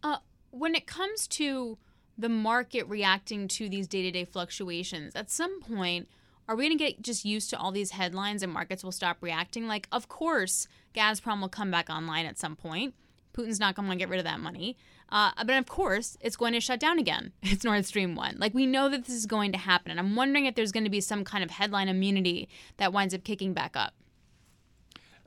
[0.03, 0.19] Uh,
[0.51, 1.79] when it comes to
[2.19, 6.09] the market reacting to these day-to-day fluctuations, at some point,
[6.49, 9.19] are we going to get just used to all these headlines and markets will stop
[9.21, 9.67] reacting?
[9.67, 12.95] Like, of course, Gazprom will come back online at some point.
[13.37, 14.77] Putin's not going to get rid of that money.
[15.11, 17.33] Uh, but of course, it's going to shut down again.
[17.43, 18.37] It's Nord Stream 1.
[18.39, 19.91] Like, we know that this is going to happen.
[19.91, 23.15] And I'm wondering if there's going to be some kind of headline immunity that winds
[23.15, 23.95] up kicking back up.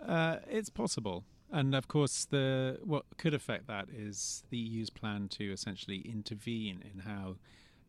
[0.06, 1.24] Uh, it's possible.
[1.52, 6.84] And of course, the what could affect that is the EU's plan to essentially intervene
[6.94, 7.38] in how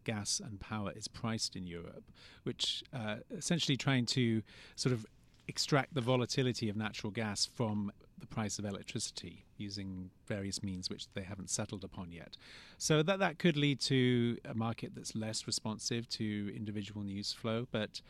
[0.05, 2.05] gas and power is priced in Europe,
[2.45, 4.43] which uh, essentially trying to
[4.77, 5.07] sort of
[5.49, 11.07] extract the volatility of natural gas from the price of electricity using various means which
[11.15, 12.37] they haven't settled upon yet.
[12.79, 17.67] So that that could lead to a market that's less responsive to individual news flow.
[17.71, 18.01] But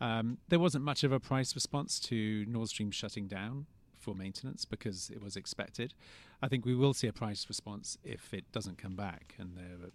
[0.00, 3.66] um, there wasn't much of a price response to Nord Stream shutting down
[3.98, 5.94] for maintenance because it was expected.
[6.42, 9.90] I think we will see a price response if it doesn't come back, and the,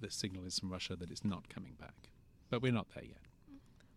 [0.00, 2.10] the signal is from Russia that it's not coming back.
[2.50, 3.18] But we're not there yet.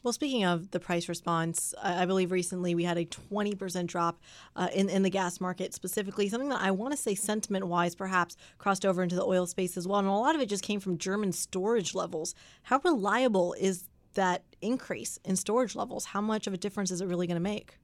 [0.03, 4.21] Well, speaking of the price response, I believe recently we had a 20% drop
[4.55, 7.93] uh, in, in the gas market specifically, something that I want to say sentiment wise
[7.95, 9.99] perhaps crossed over into the oil space as well.
[9.99, 12.35] And a lot of it just came from German storage levels.
[12.63, 16.05] How reliable is that increase in storage levels?
[16.05, 17.77] How much of a difference is it really going to make?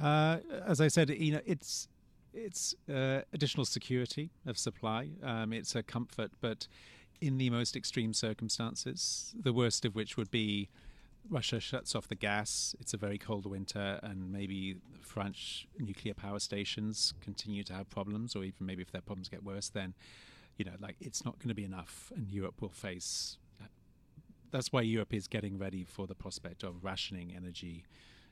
[0.00, 1.86] Uh, as I said, you know, it's
[2.34, 5.10] it's uh, additional security of supply.
[5.22, 6.68] Um, it's a comfort, but
[7.20, 10.68] in the most extreme circumstances, the worst of which would be
[11.30, 16.38] Russia shuts off the gas, it's a very cold winter, and maybe French nuclear power
[16.38, 19.94] stations continue to have problems, or even maybe if their problems get worse, then,
[20.58, 23.38] you know, like it's not going to be enough, and Europe will face.
[23.60, 23.66] Uh,
[24.50, 27.84] that's why Europe is getting ready for the prospect of rationing energy,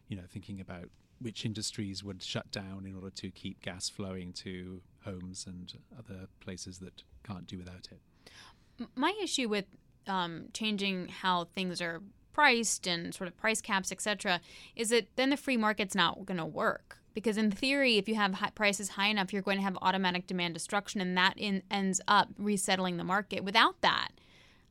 [0.08, 0.90] you know, thinking about
[1.22, 6.26] which industries would shut down in order to keep gas flowing to homes and other
[6.40, 8.88] places that can't do without it.
[8.94, 9.66] My issue with
[10.06, 14.40] um, changing how things are priced and sort of price caps, etc.,
[14.74, 16.98] is that then the free market's not going to work.
[17.14, 20.26] Because in theory, if you have high prices high enough, you're going to have automatic
[20.26, 23.44] demand destruction, and that in, ends up resettling the market.
[23.44, 24.08] Without that,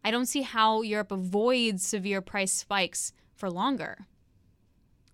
[0.04, 4.08] I don't see how Europe avoids severe price spikes for longer.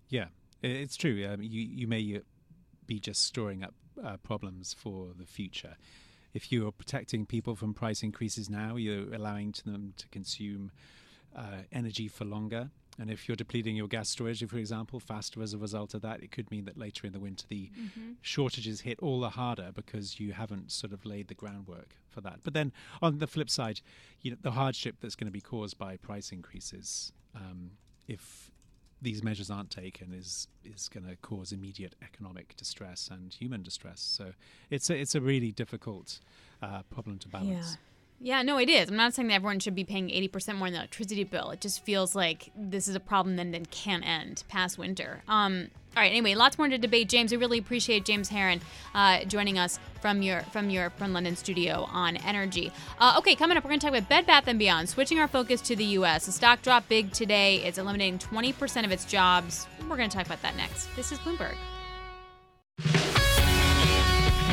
[0.08, 0.28] Yeah,
[0.62, 1.26] it's true.
[1.30, 2.20] Um, you you may
[2.86, 5.76] be just storing up uh, problems for the future.
[6.34, 10.70] If you're protecting people from price increases now, you're allowing them to consume
[11.34, 12.70] uh, energy for longer.
[13.00, 16.20] And if you're depleting your gas storage, for example, faster as a result of that,
[16.22, 18.12] it could mean that later in the winter the mm-hmm.
[18.20, 22.40] shortages hit all the harder because you haven't sort of laid the groundwork for that.
[22.42, 23.80] But then on the flip side,
[24.20, 27.70] you know, the hardship that's going to be caused by price increases, um,
[28.08, 28.50] if
[29.00, 34.00] these measures aren't taken, is is going to cause immediate economic distress and human distress.
[34.00, 34.32] So
[34.70, 36.20] it's a, it's a really difficult
[36.62, 37.72] uh, problem to balance.
[37.72, 37.76] Yeah.
[38.20, 38.88] Yeah, no, it is.
[38.88, 41.50] I'm not saying that everyone should be paying 80% more in the electricity bill.
[41.50, 45.22] It just feels like this is a problem that then can end past winter.
[45.28, 46.10] Um, all right.
[46.10, 47.08] Anyway, lots more to debate.
[47.08, 48.60] James, we really appreciate James Herron
[48.94, 52.72] uh, joining us from your from your from London studio on energy.
[53.00, 54.88] Uh, okay, coming up, we're going to talk about Bed Bath and Beyond.
[54.88, 56.26] Switching our focus to the U.S.
[56.26, 57.56] The stock dropped big today.
[57.64, 59.66] It's eliminating 20% of its jobs.
[59.88, 60.94] We're going to talk about that next.
[60.94, 61.56] This is Bloomberg.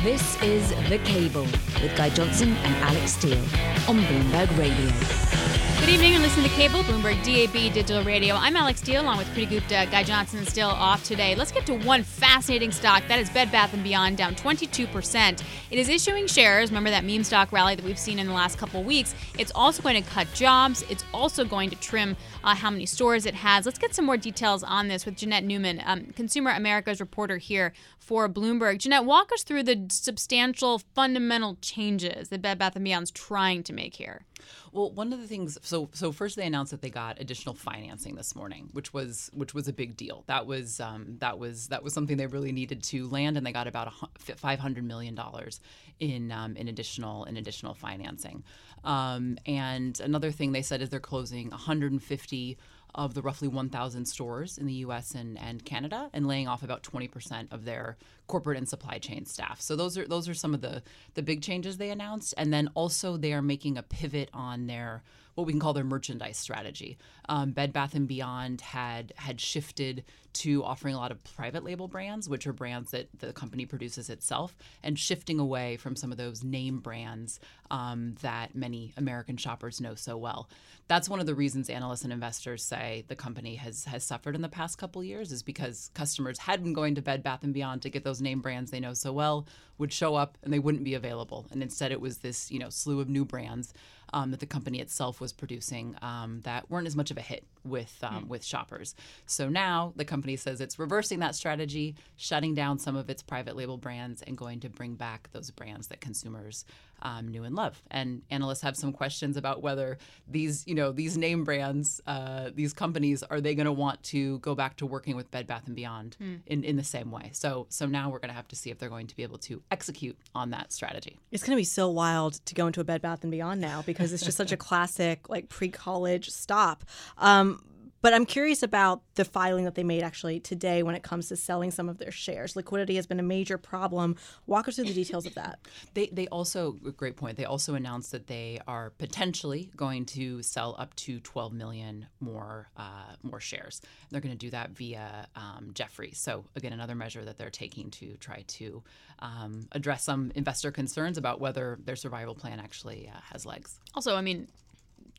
[0.05, 1.47] This is The Cable
[1.81, 3.41] with Guy Johnson and Alix Steel
[3.87, 5.54] on Bloomberg Radio.
[5.85, 8.33] Good evening and listen to Cable, Bloomberg DAB Digital Radio.
[8.33, 9.87] I'm Alix Steel along with Kriti Gupta.
[9.91, 11.35] Guy Johnson is still off today.
[11.35, 13.03] Let's get to one fascinating stock.
[13.07, 15.43] That is Bed Bath & Beyond, down 22%.
[15.69, 16.71] It is issuing shares.
[16.71, 19.13] Remember that meme stock rally that we've seen in the last couple weeks.
[19.37, 20.83] It's also going to cut jobs.
[20.89, 23.67] It's also going to trim uh, how many stores it has.
[23.67, 27.73] Let's get some more details on this with Jeannette Neumann, um, Consumer America's reporter here
[27.99, 28.79] for Bloomberg.
[28.79, 33.71] Jeannette, walk us through the substantial fundamental changes that Bed Bath & Beyond's trying to
[33.71, 34.25] make here.
[34.71, 38.15] Well, one of the things so so first they announced that they got additional financing
[38.15, 40.23] this morning, which was which was a big deal.
[40.27, 43.53] That was um, that was that was something they really needed to land, and they
[43.53, 45.61] got about five hundred million dollars
[45.99, 48.43] in um, in additional in additional financing.
[48.83, 52.57] Um, and another thing they said is they're closing 150
[52.95, 55.13] of the roughly 1,000 stores in the U.S.
[55.13, 59.61] and, and Canada, and laying off about 20% of their corporate and supply chain staff.
[59.61, 60.81] So those are those are some of the
[61.13, 65.03] the big changes they announced, and then also they are making a pivot on their
[65.35, 66.97] what we can call their merchandise strategy.
[67.27, 71.87] Um, Bed Bath and Beyond had had shifted to offering a lot of private label
[71.87, 76.17] brands, which are brands that the company produces itself, and shifting away from some of
[76.17, 77.39] those name brands
[77.71, 80.49] um, that many American shoppers know so well.
[80.87, 84.41] That's one of the reasons analysts and investors say the company has has suffered in
[84.41, 87.81] the past couple years, is because customers had been going to Bed Bath and Beyond
[87.83, 90.83] to get those name brands they know so well, would show up and they wouldn't
[90.83, 93.73] be available, and instead it was this you know slew of new brands
[94.13, 97.45] um, that the company itself was producing um, that weren't as much of a hit
[97.63, 98.27] with um, mm.
[98.27, 98.95] with shoppers.
[99.25, 103.55] So now the company says it's reversing that strategy, shutting down some of its private
[103.55, 106.65] label brands, and going to bring back those brands that consumers
[107.01, 107.81] um, knew and love.
[107.91, 112.73] And analysts have some questions about whether these, you know, these name brands, uh, these
[112.73, 115.75] companies, are they going to want to go back to working with Bed Bath and
[115.75, 116.39] Beyond mm.
[116.45, 117.29] in, in the same way?
[117.33, 119.37] So so now we're going to have to see if they're going to be able
[119.39, 121.19] to execute on that strategy.
[121.31, 123.83] It's going to be so wild to go into a Bed Bath and Beyond now
[123.85, 126.83] because it's just such a classic like pre-college stop.
[127.17, 127.63] Um,
[128.05, 131.35] but I'm curious about the filing that they made actually today when it comes to
[131.35, 132.55] selling some of their shares.
[132.55, 134.15] Liquidity has been a major problem.
[134.45, 135.57] Walk us through the details of that.
[135.95, 140.75] They, they also, great point, they also announced that they are potentially going to sell
[140.77, 143.81] up to 12 million more uh, more shares.
[144.11, 146.19] They're going to do that via um, Jefferies.
[146.19, 148.83] So, again, another measure that they're taking to try to
[149.19, 153.79] um, address some investor concerns about whether their survival plan actually uh, has legs.
[153.95, 154.47] Also, I mean,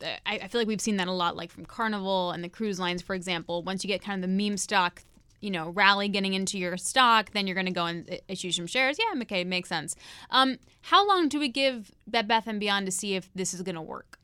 [0.01, 2.79] I, I feel like we've seen that a lot, like from Carnival and the cruise
[2.79, 3.63] lines, for example.
[3.63, 5.03] Once you get kind of the meme stock
[5.39, 8.67] you know rally getting into your stock then you're going to go and issue some
[8.67, 8.97] shares.
[8.99, 9.95] Yeah okay makes sense.
[10.29, 13.61] Um, how long do we give bed bath and beyond to see if this is
[13.61, 14.19] going to work?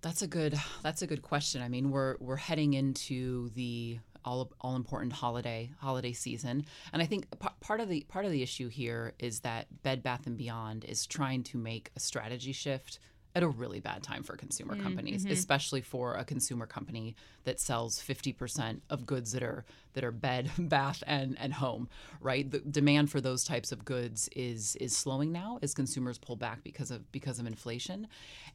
[0.00, 1.62] That's a good that's a good question.
[1.62, 6.64] I mean we're we're heading into the all, all important holiday holiday season.
[6.92, 10.02] And i think p- part of the part of the issue here is that bed
[10.02, 12.98] bath and beyond is trying to make a strategy shift
[13.34, 15.30] at a really bad time for consumer Mm, companies, mhm.
[15.30, 20.50] especially for a consumer company that sells 50% of goods that are that are bed,
[20.58, 21.88] bath, and and home.
[22.20, 26.36] Right, the demand for those types of goods is is slowing now as consumers pull
[26.36, 28.08] back because of because of inflation,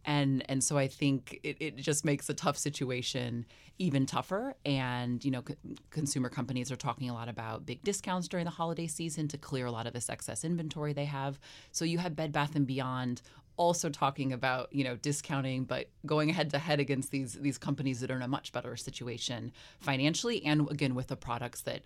[0.05, 3.45] and and so I think it, it just makes a tough situation
[3.79, 4.55] even tougher.
[4.65, 5.55] And you know, c-
[5.89, 9.65] consumer companies are talking a lot about big discounts during the holiday season to clear
[9.65, 11.39] a lot of this excess inventory they have.
[11.71, 13.21] So you have Bed Bath and Beyond
[13.57, 17.99] also talking about you know discounting but going head to head against these these companies
[17.99, 21.83] that are in a much better situation financially and again with the products that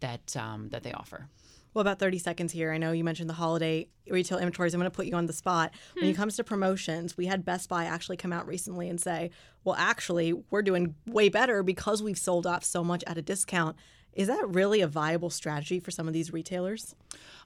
[0.00, 1.28] that um, that they offer
[1.74, 2.72] Well, about 30 seconds here.
[2.72, 4.74] I know you mentioned the holiday retail inventories.
[4.74, 5.72] I'm going to put you on the spot.
[5.94, 9.30] When it comes to promotions, we had Best Buy actually come out recently and say,
[9.62, 13.76] well, actually, we're doing way better because we've sold off so much at a discount.
[14.12, 16.94] Is that really a viable strategy for some of these retailers?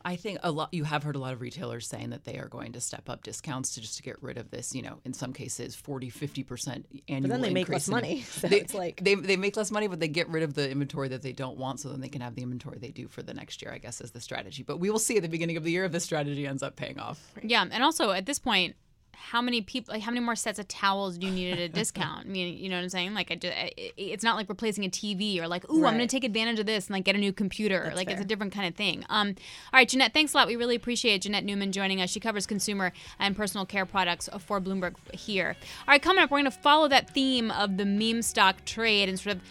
[0.07, 0.69] I think a lot.
[0.73, 3.23] You have heard a lot of retailers saying that they are going to step up
[3.23, 4.75] discounts to just to get rid of this.
[4.75, 7.29] You know, in some cases, 40, 50 percent annual.
[7.29, 9.89] But then they make less money, so they, it's like- they they make less money,
[9.89, 12.21] but they get rid of the inventory that they don't want, so then they can
[12.21, 13.73] have the inventory they do for the next year.
[13.73, 14.63] I guess is the strategy.
[14.63, 16.77] But we will see at the beginning of the year if this strategy ends up
[16.77, 17.33] paying off.
[17.43, 18.77] Yeah, and also at this point,
[19.17, 21.69] how many people, like how many more sets of towels do you need at a
[21.81, 22.27] discount?
[22.27, 23.15] I mean, you know what I'm saying?
[23.15, 26.15] Like, I just, it's not like replacing a TV or like, ooh, I'm going to
[26.15, 27.83] take advantage of this and like get a new computer.
[27.85, 29.05] That's like, it's a different kind of thing.
[29.09, 29.29] Um,
[29.73, 30.47] all right, Jeannette, thanks a lot.
[30.47, 32.11] We really appreciate Jeannette Neumann joining us.
[32.11, 35.57] She covers consumer and personal care products for Bloomberg here.
[35.87, 39.09] All right, coming up, we're going to follow that theme of the meme stock trade
[39.09, 39.43] and sort of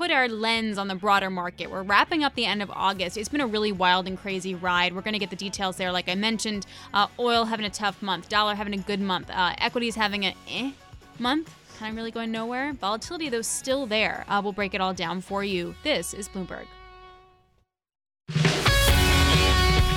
[0.00, 1.70] put our lens on the broader market.
[1.70, 3.18] We're wrapping up the end of August.
[3.18, 4.94] It's been a really wild and crazy ride.
[4.94, 5.92] We're going to get the details there.
[5.92, 9.52] Like I mentioned, uh, oil having a tough month, dollar having a good month, uh,
[9.58, 10.70] equities having a eh
[11.18, 12.72] month, kind of really going nowhere.
[12.72, 14.24] Volatility, though, still there.
[14.26, 15.74] Uh, we'll break it all down for you.
[15.82, 16.64] This is Bloomberg.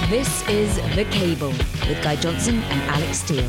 [0.09, 1.53] This is The Cable
[1.87, 3.45] with Guy Johnson and Alix Steel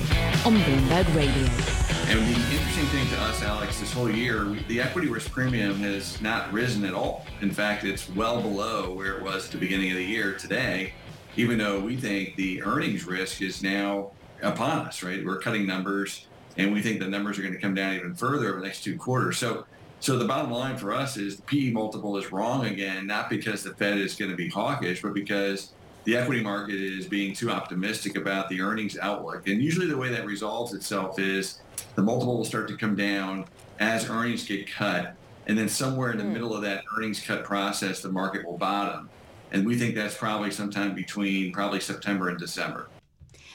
[0.46, 1.83] on Bloomberg Radio.
[2.06, 6.20] And the interesting thing to us, Alix, this whole year, the equity risk premium has
[6.20, 7.26] not risen at all.
[7.40, 10.92] In fact, it's well below where it was at the beginning of the year today,
[11.36, 14.10] even though we think the earnings risk is now
[14.42, 15.24] upon us, right?
[15.24, 16.26] We're cutting numbers
[16.56, 18.84] and we think the numbers are going to come down even further over the next
[18.84, 19.38] two quarters.
[19.38, 19.64] So
[20.00, 23.62] so the bottom line for us is the PE multiple is wrong again, not because
[23.62, 25.72] the Fed is going to be hawkish, but because
[26.04, 29.48] the equity market is being too optimistic about the earnings outlook.
[29.48, 31.60] And usually the way that resolves itself is
[31.94, 33.46] the multiple will start to come down
[33.80, 35.16] as earnings get cut.
[35.46, 36.32] And then somewhere in the hmm.
[36.32, 39.08] middle of that earnings cut process, the market will bottom.
[39.52, 42.88] And we think that's probably sometime between probably September and December.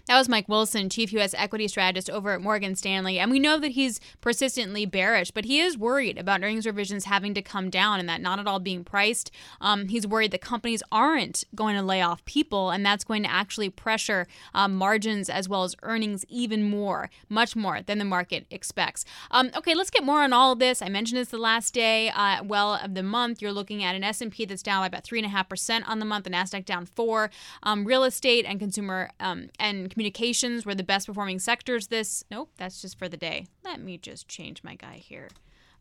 [0.10, 1.36] That was Mike Wilson, chief U.S.
[1.38, 3.20] equity strategist over at Morgan Stanley.
[3.20, 7.36] And we know that he's persistently bearish, but he is worried about earnings revisions having
[7.36, 9.30] to come down and that not at all being priced.
[9.62, 13.32] Um, he's worried that companies aren't going to lay off people, and that's going to
[13.32, 18.47] actually pressure um, margins as well as earnings even more, much more than the market
[18.49, 19.05] expects.
[19.30, 20.82] Um, okay, let's get more on all of this.
[20.82, 23.43] I mentioned this the last day, uh, well, of the month.
[23.43, 25.99] You're looking at an S&P that's down by about three and a half percent on
[25.99, 27.30] the month, the Nasdaq down four.
[27.62, 31.88] Um, real estate and consumer um, and communications were the best performing sectors.
[31.88, 33.47] This nope, that's just for the day.
[33.66, 35.28] Let me just change my guy here.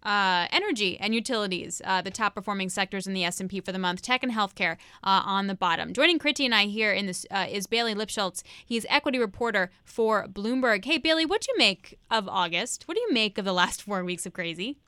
[0.02, 4.02] Uh, energy and utilities, uh, the top performing sectors in the S&P for the month.
[4.02, 4.72] Tech and healthcare
[5.04, 5.92] uh, on the bottom.
[5.92, 8.42] Joining Kriti and I here in this uh, is Bailey Lipschultz.
[8.66, 10.84] He's equity reporter for Bloomberg.
[10.84, 12.88] Hey Bailey, what do you make of August?
[12.88, 14.78] What do you make of the last four weeks of crazy?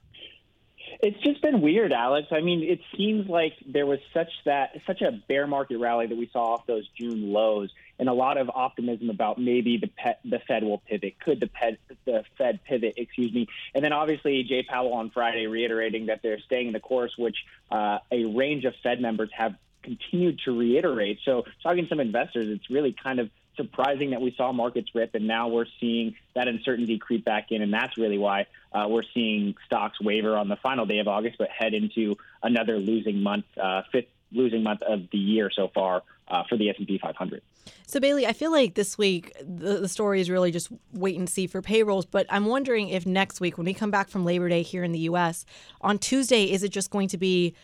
[1.03, 2.29] It's just been weird, Alix.
[2.31, 6.17] I mean, it seems like there was such that such a bear market rally that
[6.17, 7.71] we saw off those June lows,
[8.01, 11.21] and a lot of optimism about maybe the pe- the Fed will pivot.
[11.21, 12.95] Could the Fed the Fed pivot?
[12.97, 13.47] Excuse me.
[13.75, 17.37] And then obviously Jay Powell on Friday reiterating that they're staying the course, which
[17.71, 21.21] uh, a range of Fed members have continued to reiterate.
[21.25, 25.15] So talking to some investors, it's really kind of surprising that we saw markets rip,
[25.15, 29.03] and now we're seeing that uncertainty creep back in, and that's really why uh, we're
[29.13, 33.45] seeing stocks waver on the final day of August, but head into another losing month,
[33.61, 37.43] uh, fifth losing month of the year so far uh, for the S&P 500.
[37.87, 41.29] So Bailey, I feel like this week the, the story is really just wait and
[41.29, 42.07] see for payrolls.
[42.07, 44.93] But I'm wondering if next week, when we come back from Labor Day here in
[44.93, 45.45] the U.S.
[45.81, 47.55] on Tuesday, is it just going to be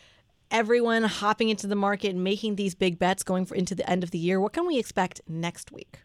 [0.51, 4.03] everyone hopping into the market and making these big bets going for into the end
[4.03, 4.39] of the year?
[4.39, 5.99] What can we expect next week?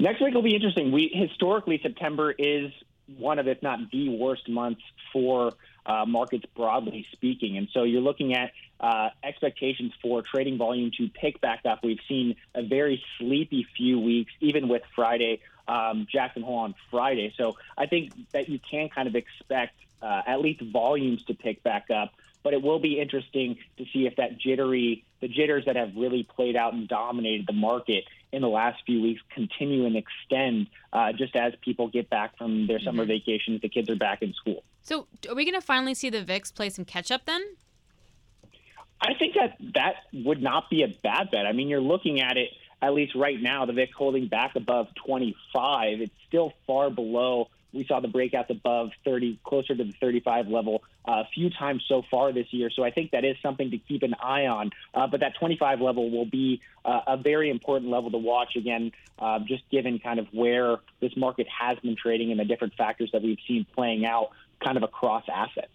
[0.00, 0.92] Next week will be interesting.
[0.92, 2.70] We historically September is
[3.16, 5.52] one of, if not the worst months for
[5.88, 11.08] uh, markets broadly speaking, and so you're looking at uh, expectations for trading volume to
[11.08, 11.80] pick back up.
[11.82, 17.32] We've seen a very sleepy few weeks, even with Friday um, Jackson Hole on Friday.
[17.36, 21.62] So I think that you can kind of expect uh, at least volumes to pick
[21.62, 22.12] back up.
[22.44, 26.22] But it will be interesting to see if that jittery, the jitters that have really
[26.22, 31.12] played out and dominated the market, in the last few weeks continue and extend uh,
[31.12, 33.08] just as people get back from their summer Mhm.
[33.08, 34.62] vacations, the kids are back in school.
[34.88, 37.42] So, are we going to finally see the VIX play some catch up then?
[39.02, 41.44] I think that that would not be a bad bet.
[41.44, 42.48] I mean, you're looking at it
[42.80, 46.00] at least right now, the VIX holding back above 25.
[46.00, 47.50] It's still far below.
[47.74, 51.84] We saw the breakouts above 30, closer to the 35 level uh, a few times
[51.86, 52.70] so far this year.
[52.70, 54.70] So I think that is something to keep an eye on.
[54.94, 58.92] Uh, but that 25 level will be uh, a very important level to watch again,
[59.18, 63.10] uh, just given kind of where this market has been trading and the different factors
[63.12, 64.30] that we've seen playing out
[64.62, 65.72] kind of across assets.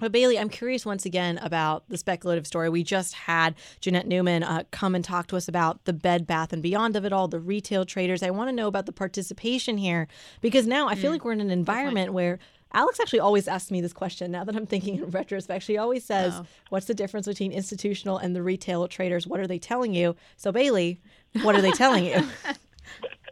[0.00, 2.68] But Bailey, I'm curious once again about the speculative story.
[2.68, 6.52] We just had Jeannette Neumann uh, come and talk to us about the Bed Bath
[6.52, 8.22] and Beyond of it all, the retail traders.
[8.22, 10.08] I want to know about the participation here
[10.40, 12.38] because now I feel like we're in an environment where
[12.74, 14.32] Alix actually always asks me this question.
[14.32, 16.46] Now that I'm thinking in retrospect, she always says, Oh.
[16.70, 19.28] "What's the difference between institutional and the retail traders?
[19.28, 21.00] What are they telling you?" So Bailey,
[21.42, 22.16] what are they telling you?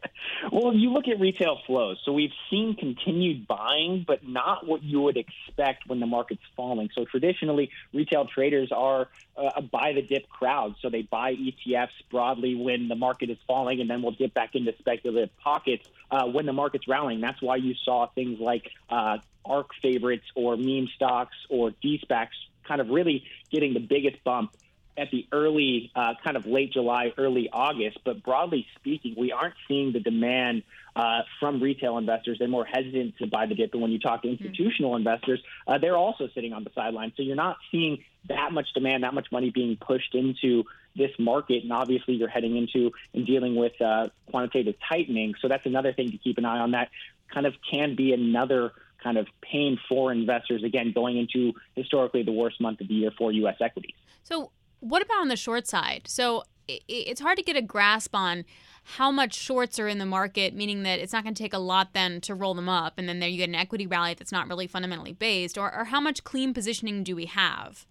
[0.51, 1.99] Well, you look at retail flows.
[2.05, 6.89] So we've seen continued buying, but not what you would expect when the market's falling.
[6.95, 10.75] So traditionally, retail traders are uh, a buy the dip crowd.
[10.83, 14.55] So they buy ETFs broadly when the market is falling, and then we'll dip back
[14.55, 17.21] into speculative pockets uh, when the market's rallying.
[17.21, 22.29] That's why you saw things like uh, ARK favorites or meme stocks or de-SPACs
[22.67, 24.53] kind of really getting the biggest bump
[24.97, 27.99] at the early, uh, kind of late July, early August.
[28.05, 30.65] But broadly speaking, we aren't seeing the demand
[30.95, 32.39] uh, from retail investors.
[32.39, 33.73] They're more hesitant to buy the dip.
[33.73, 37.15] And when you talk to institutional investors, uh, they're also sitting on the sidelines.
[37.17, 40.65] So you're not seeing that much demand, that much money being pushed into
[40.95, 41.63] this market.
[41.63, 45.35] And obviously, you're heading into and dealing with uh, quantitative tightening.
[45.41, 46.73] So that's another thing to keep an eye on.
[46.73, 46.91] That
[47.33, 48.73] kind of can be another
[49.03, 53.11] kind of pain for investors, again, going into historically the worst month of the year
[53.17, 53.57] for U.S.
[53.61, 53.95] equities.
[54.23, 54.51] So,
[54.83, 56.03] what about on the short side?
[56.07, 58.45] So, it's hard to get a grasp on
[58.85, 61.59] how much shorts are in the market, meaning that it's not going to take a
[61.59, 64.33] lot then to roll them up, and then there you get an equity rally that's
[64.33, 67.87] not really fundamentally based, or, or how much clean positioning do we have?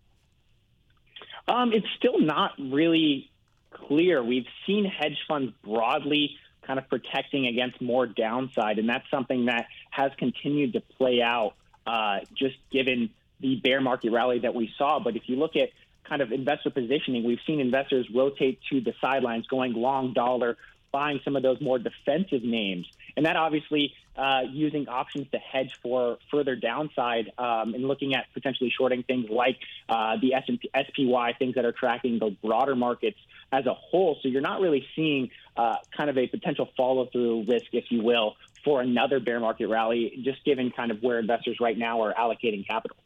[1.47, 3.31] Um, it's still not really
[3.71, 4.23] clear.
[4.23, 9.67] We've seen hedge funds broadly kind of protecting against more downside, and that's something that
[9.89, 11.53] has continued to play out
[11.87, 14.99] uh, just given the bear market rally that we saw.
[14.99, 15.69] But if you look at
[16.11, 20.57] kind of investor positioning, we've seen investors rotate to the sidelines, going long dollar,
[20.91, 22.85] buying some of those more defensive names.
[23.15, 28.25] And that obviously uh, using options to hedge for further downside um, and looking at
[28.33, 29.55] potentially shorting things like
[29.87, 33.17] uh, the S&P, SPY, things that are tracking the broader markets
[33.53, 34.17] as a whole.
[34.21, 38.03] So you're not really seeing uh, kind of a potential follow through risk, if you
[38.03, 38.35] will,
[38.65, 42.67] for another bear market rally, just given kind of where investors right now are allocating
[42.67, 42.97] capital.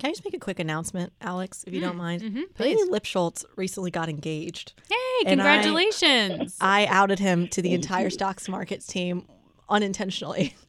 [0.00, 2.22] Can I just make a quick announcement, Alix, if you don't mind?
[2.22, 4.72] mhm, Bailey Lipschultz recently got engaged.
[4.88, 6.56] Hey, And I- congratulations.
[6.60, 9.26] I, outed him to the entire stocks markets team
[9.68, 10.54] unintentionally.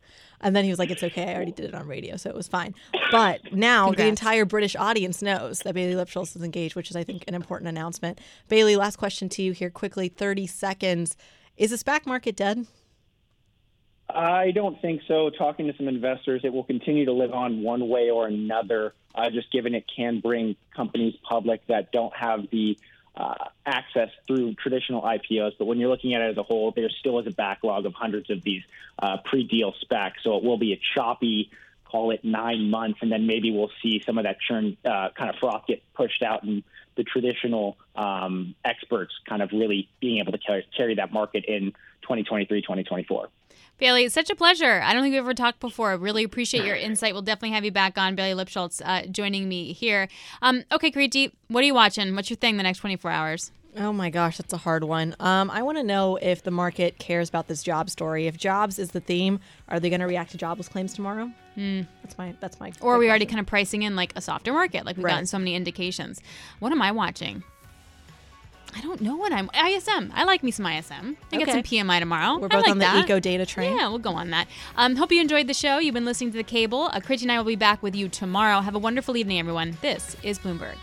[0.46, 1.32] And then he was like, it's okay.
[1.32, 2.76] I already did it on radio, so it was fine.
[3.12, 7.06] But now the entire British audience knows that Bailey Lipschultz is engaged, which is, I
[7.06, 8.20] think, an important announcement.
[8.50, 11.16] Bailey, last question to you here quickly 30 seconds.
[11.56, 12.68] Is the SPAC market dead?
[14.14, 15.30] I don't think so.
[15.30, 19.30] Talking to some investors, it will continue to live on one way or another, uh,
[19.32, 22.78] just given it can bring companies public that don't have the
[23.16, 23.36] uh,
[23.66, 25.54] access through traditional IPOs.
[25.58, 27.94] But when you're looking at it as a whole, there still is a backlog of
[27.94, 28.64] hundreds of these
[29.00, 30.22] uh, pre-deal SPACs.
[30.24, 31.52] So it will be a choppy,
[31.86, 35.30] call it nine months, and then maybe we'll see some of that churn uh, kind
[35.30, 36.64] of froth get pushed out and
[36.96, 41.72] the traditional um, experts kind of really being able to carry, carry that market in
[42.04, 43.30] 2023, 2024.
[43.84, 44.82] Bailey, it's such a pleasure.
[44.82, 45.90] I don't think we've ever talked before.
[45.90, 47.12] I really appreciate your insight.
[47.12, 48.16] We'll definitely have you back on.
[48.16, 50.08] Bailey Lipschultz uh, joining me here.
[50.42, 52.16] Um, okay, Kriti, what are you watching?
[52.16, 53.52] What's your thing the next 24 hours?
[53.76, 55.18] Oh my gosh, that's a hard one.
[55.20, 58.26] Um, I want to know if the market cares about this job story.
[58.28, 61.30] If jobs is the theme, are they going to react to jobless claims tomorrow?
[61.56, 61.82] Hmm.
[62.04, 62.72] That's my that's my.
[62.80, 64.86] Or are we already kind of pricing in like a softer market?
[64.86, 65.12] Like we've Right.
[65.12, 66.22] gotten so many indications.
[66.60, 67.44] What am I watching?
[68.76, 69.50] I don't know what I'm.
[69.54, 70.12] ISM.
[70.14, 71.18] I like me some ISM.
[71.32, 72.40] I get some PMI tomorrow.
[72.40, 73.06] We're both like on the that.
[73.06, 73.78] eco data train.
[73.78, 74.48] Yeah, we'll go on that.
[74.76, 75.78] Um, hope you enjoyed the show.
[75.80, 76.90] You've been listening to the cable.
[76.92, 78.62] Uh, Kriti and I will be back with you tomorrow.
[78.62, 79.78] Have a wonderful evening, everyone.
[79.82, 80.76] This is Bloomberg.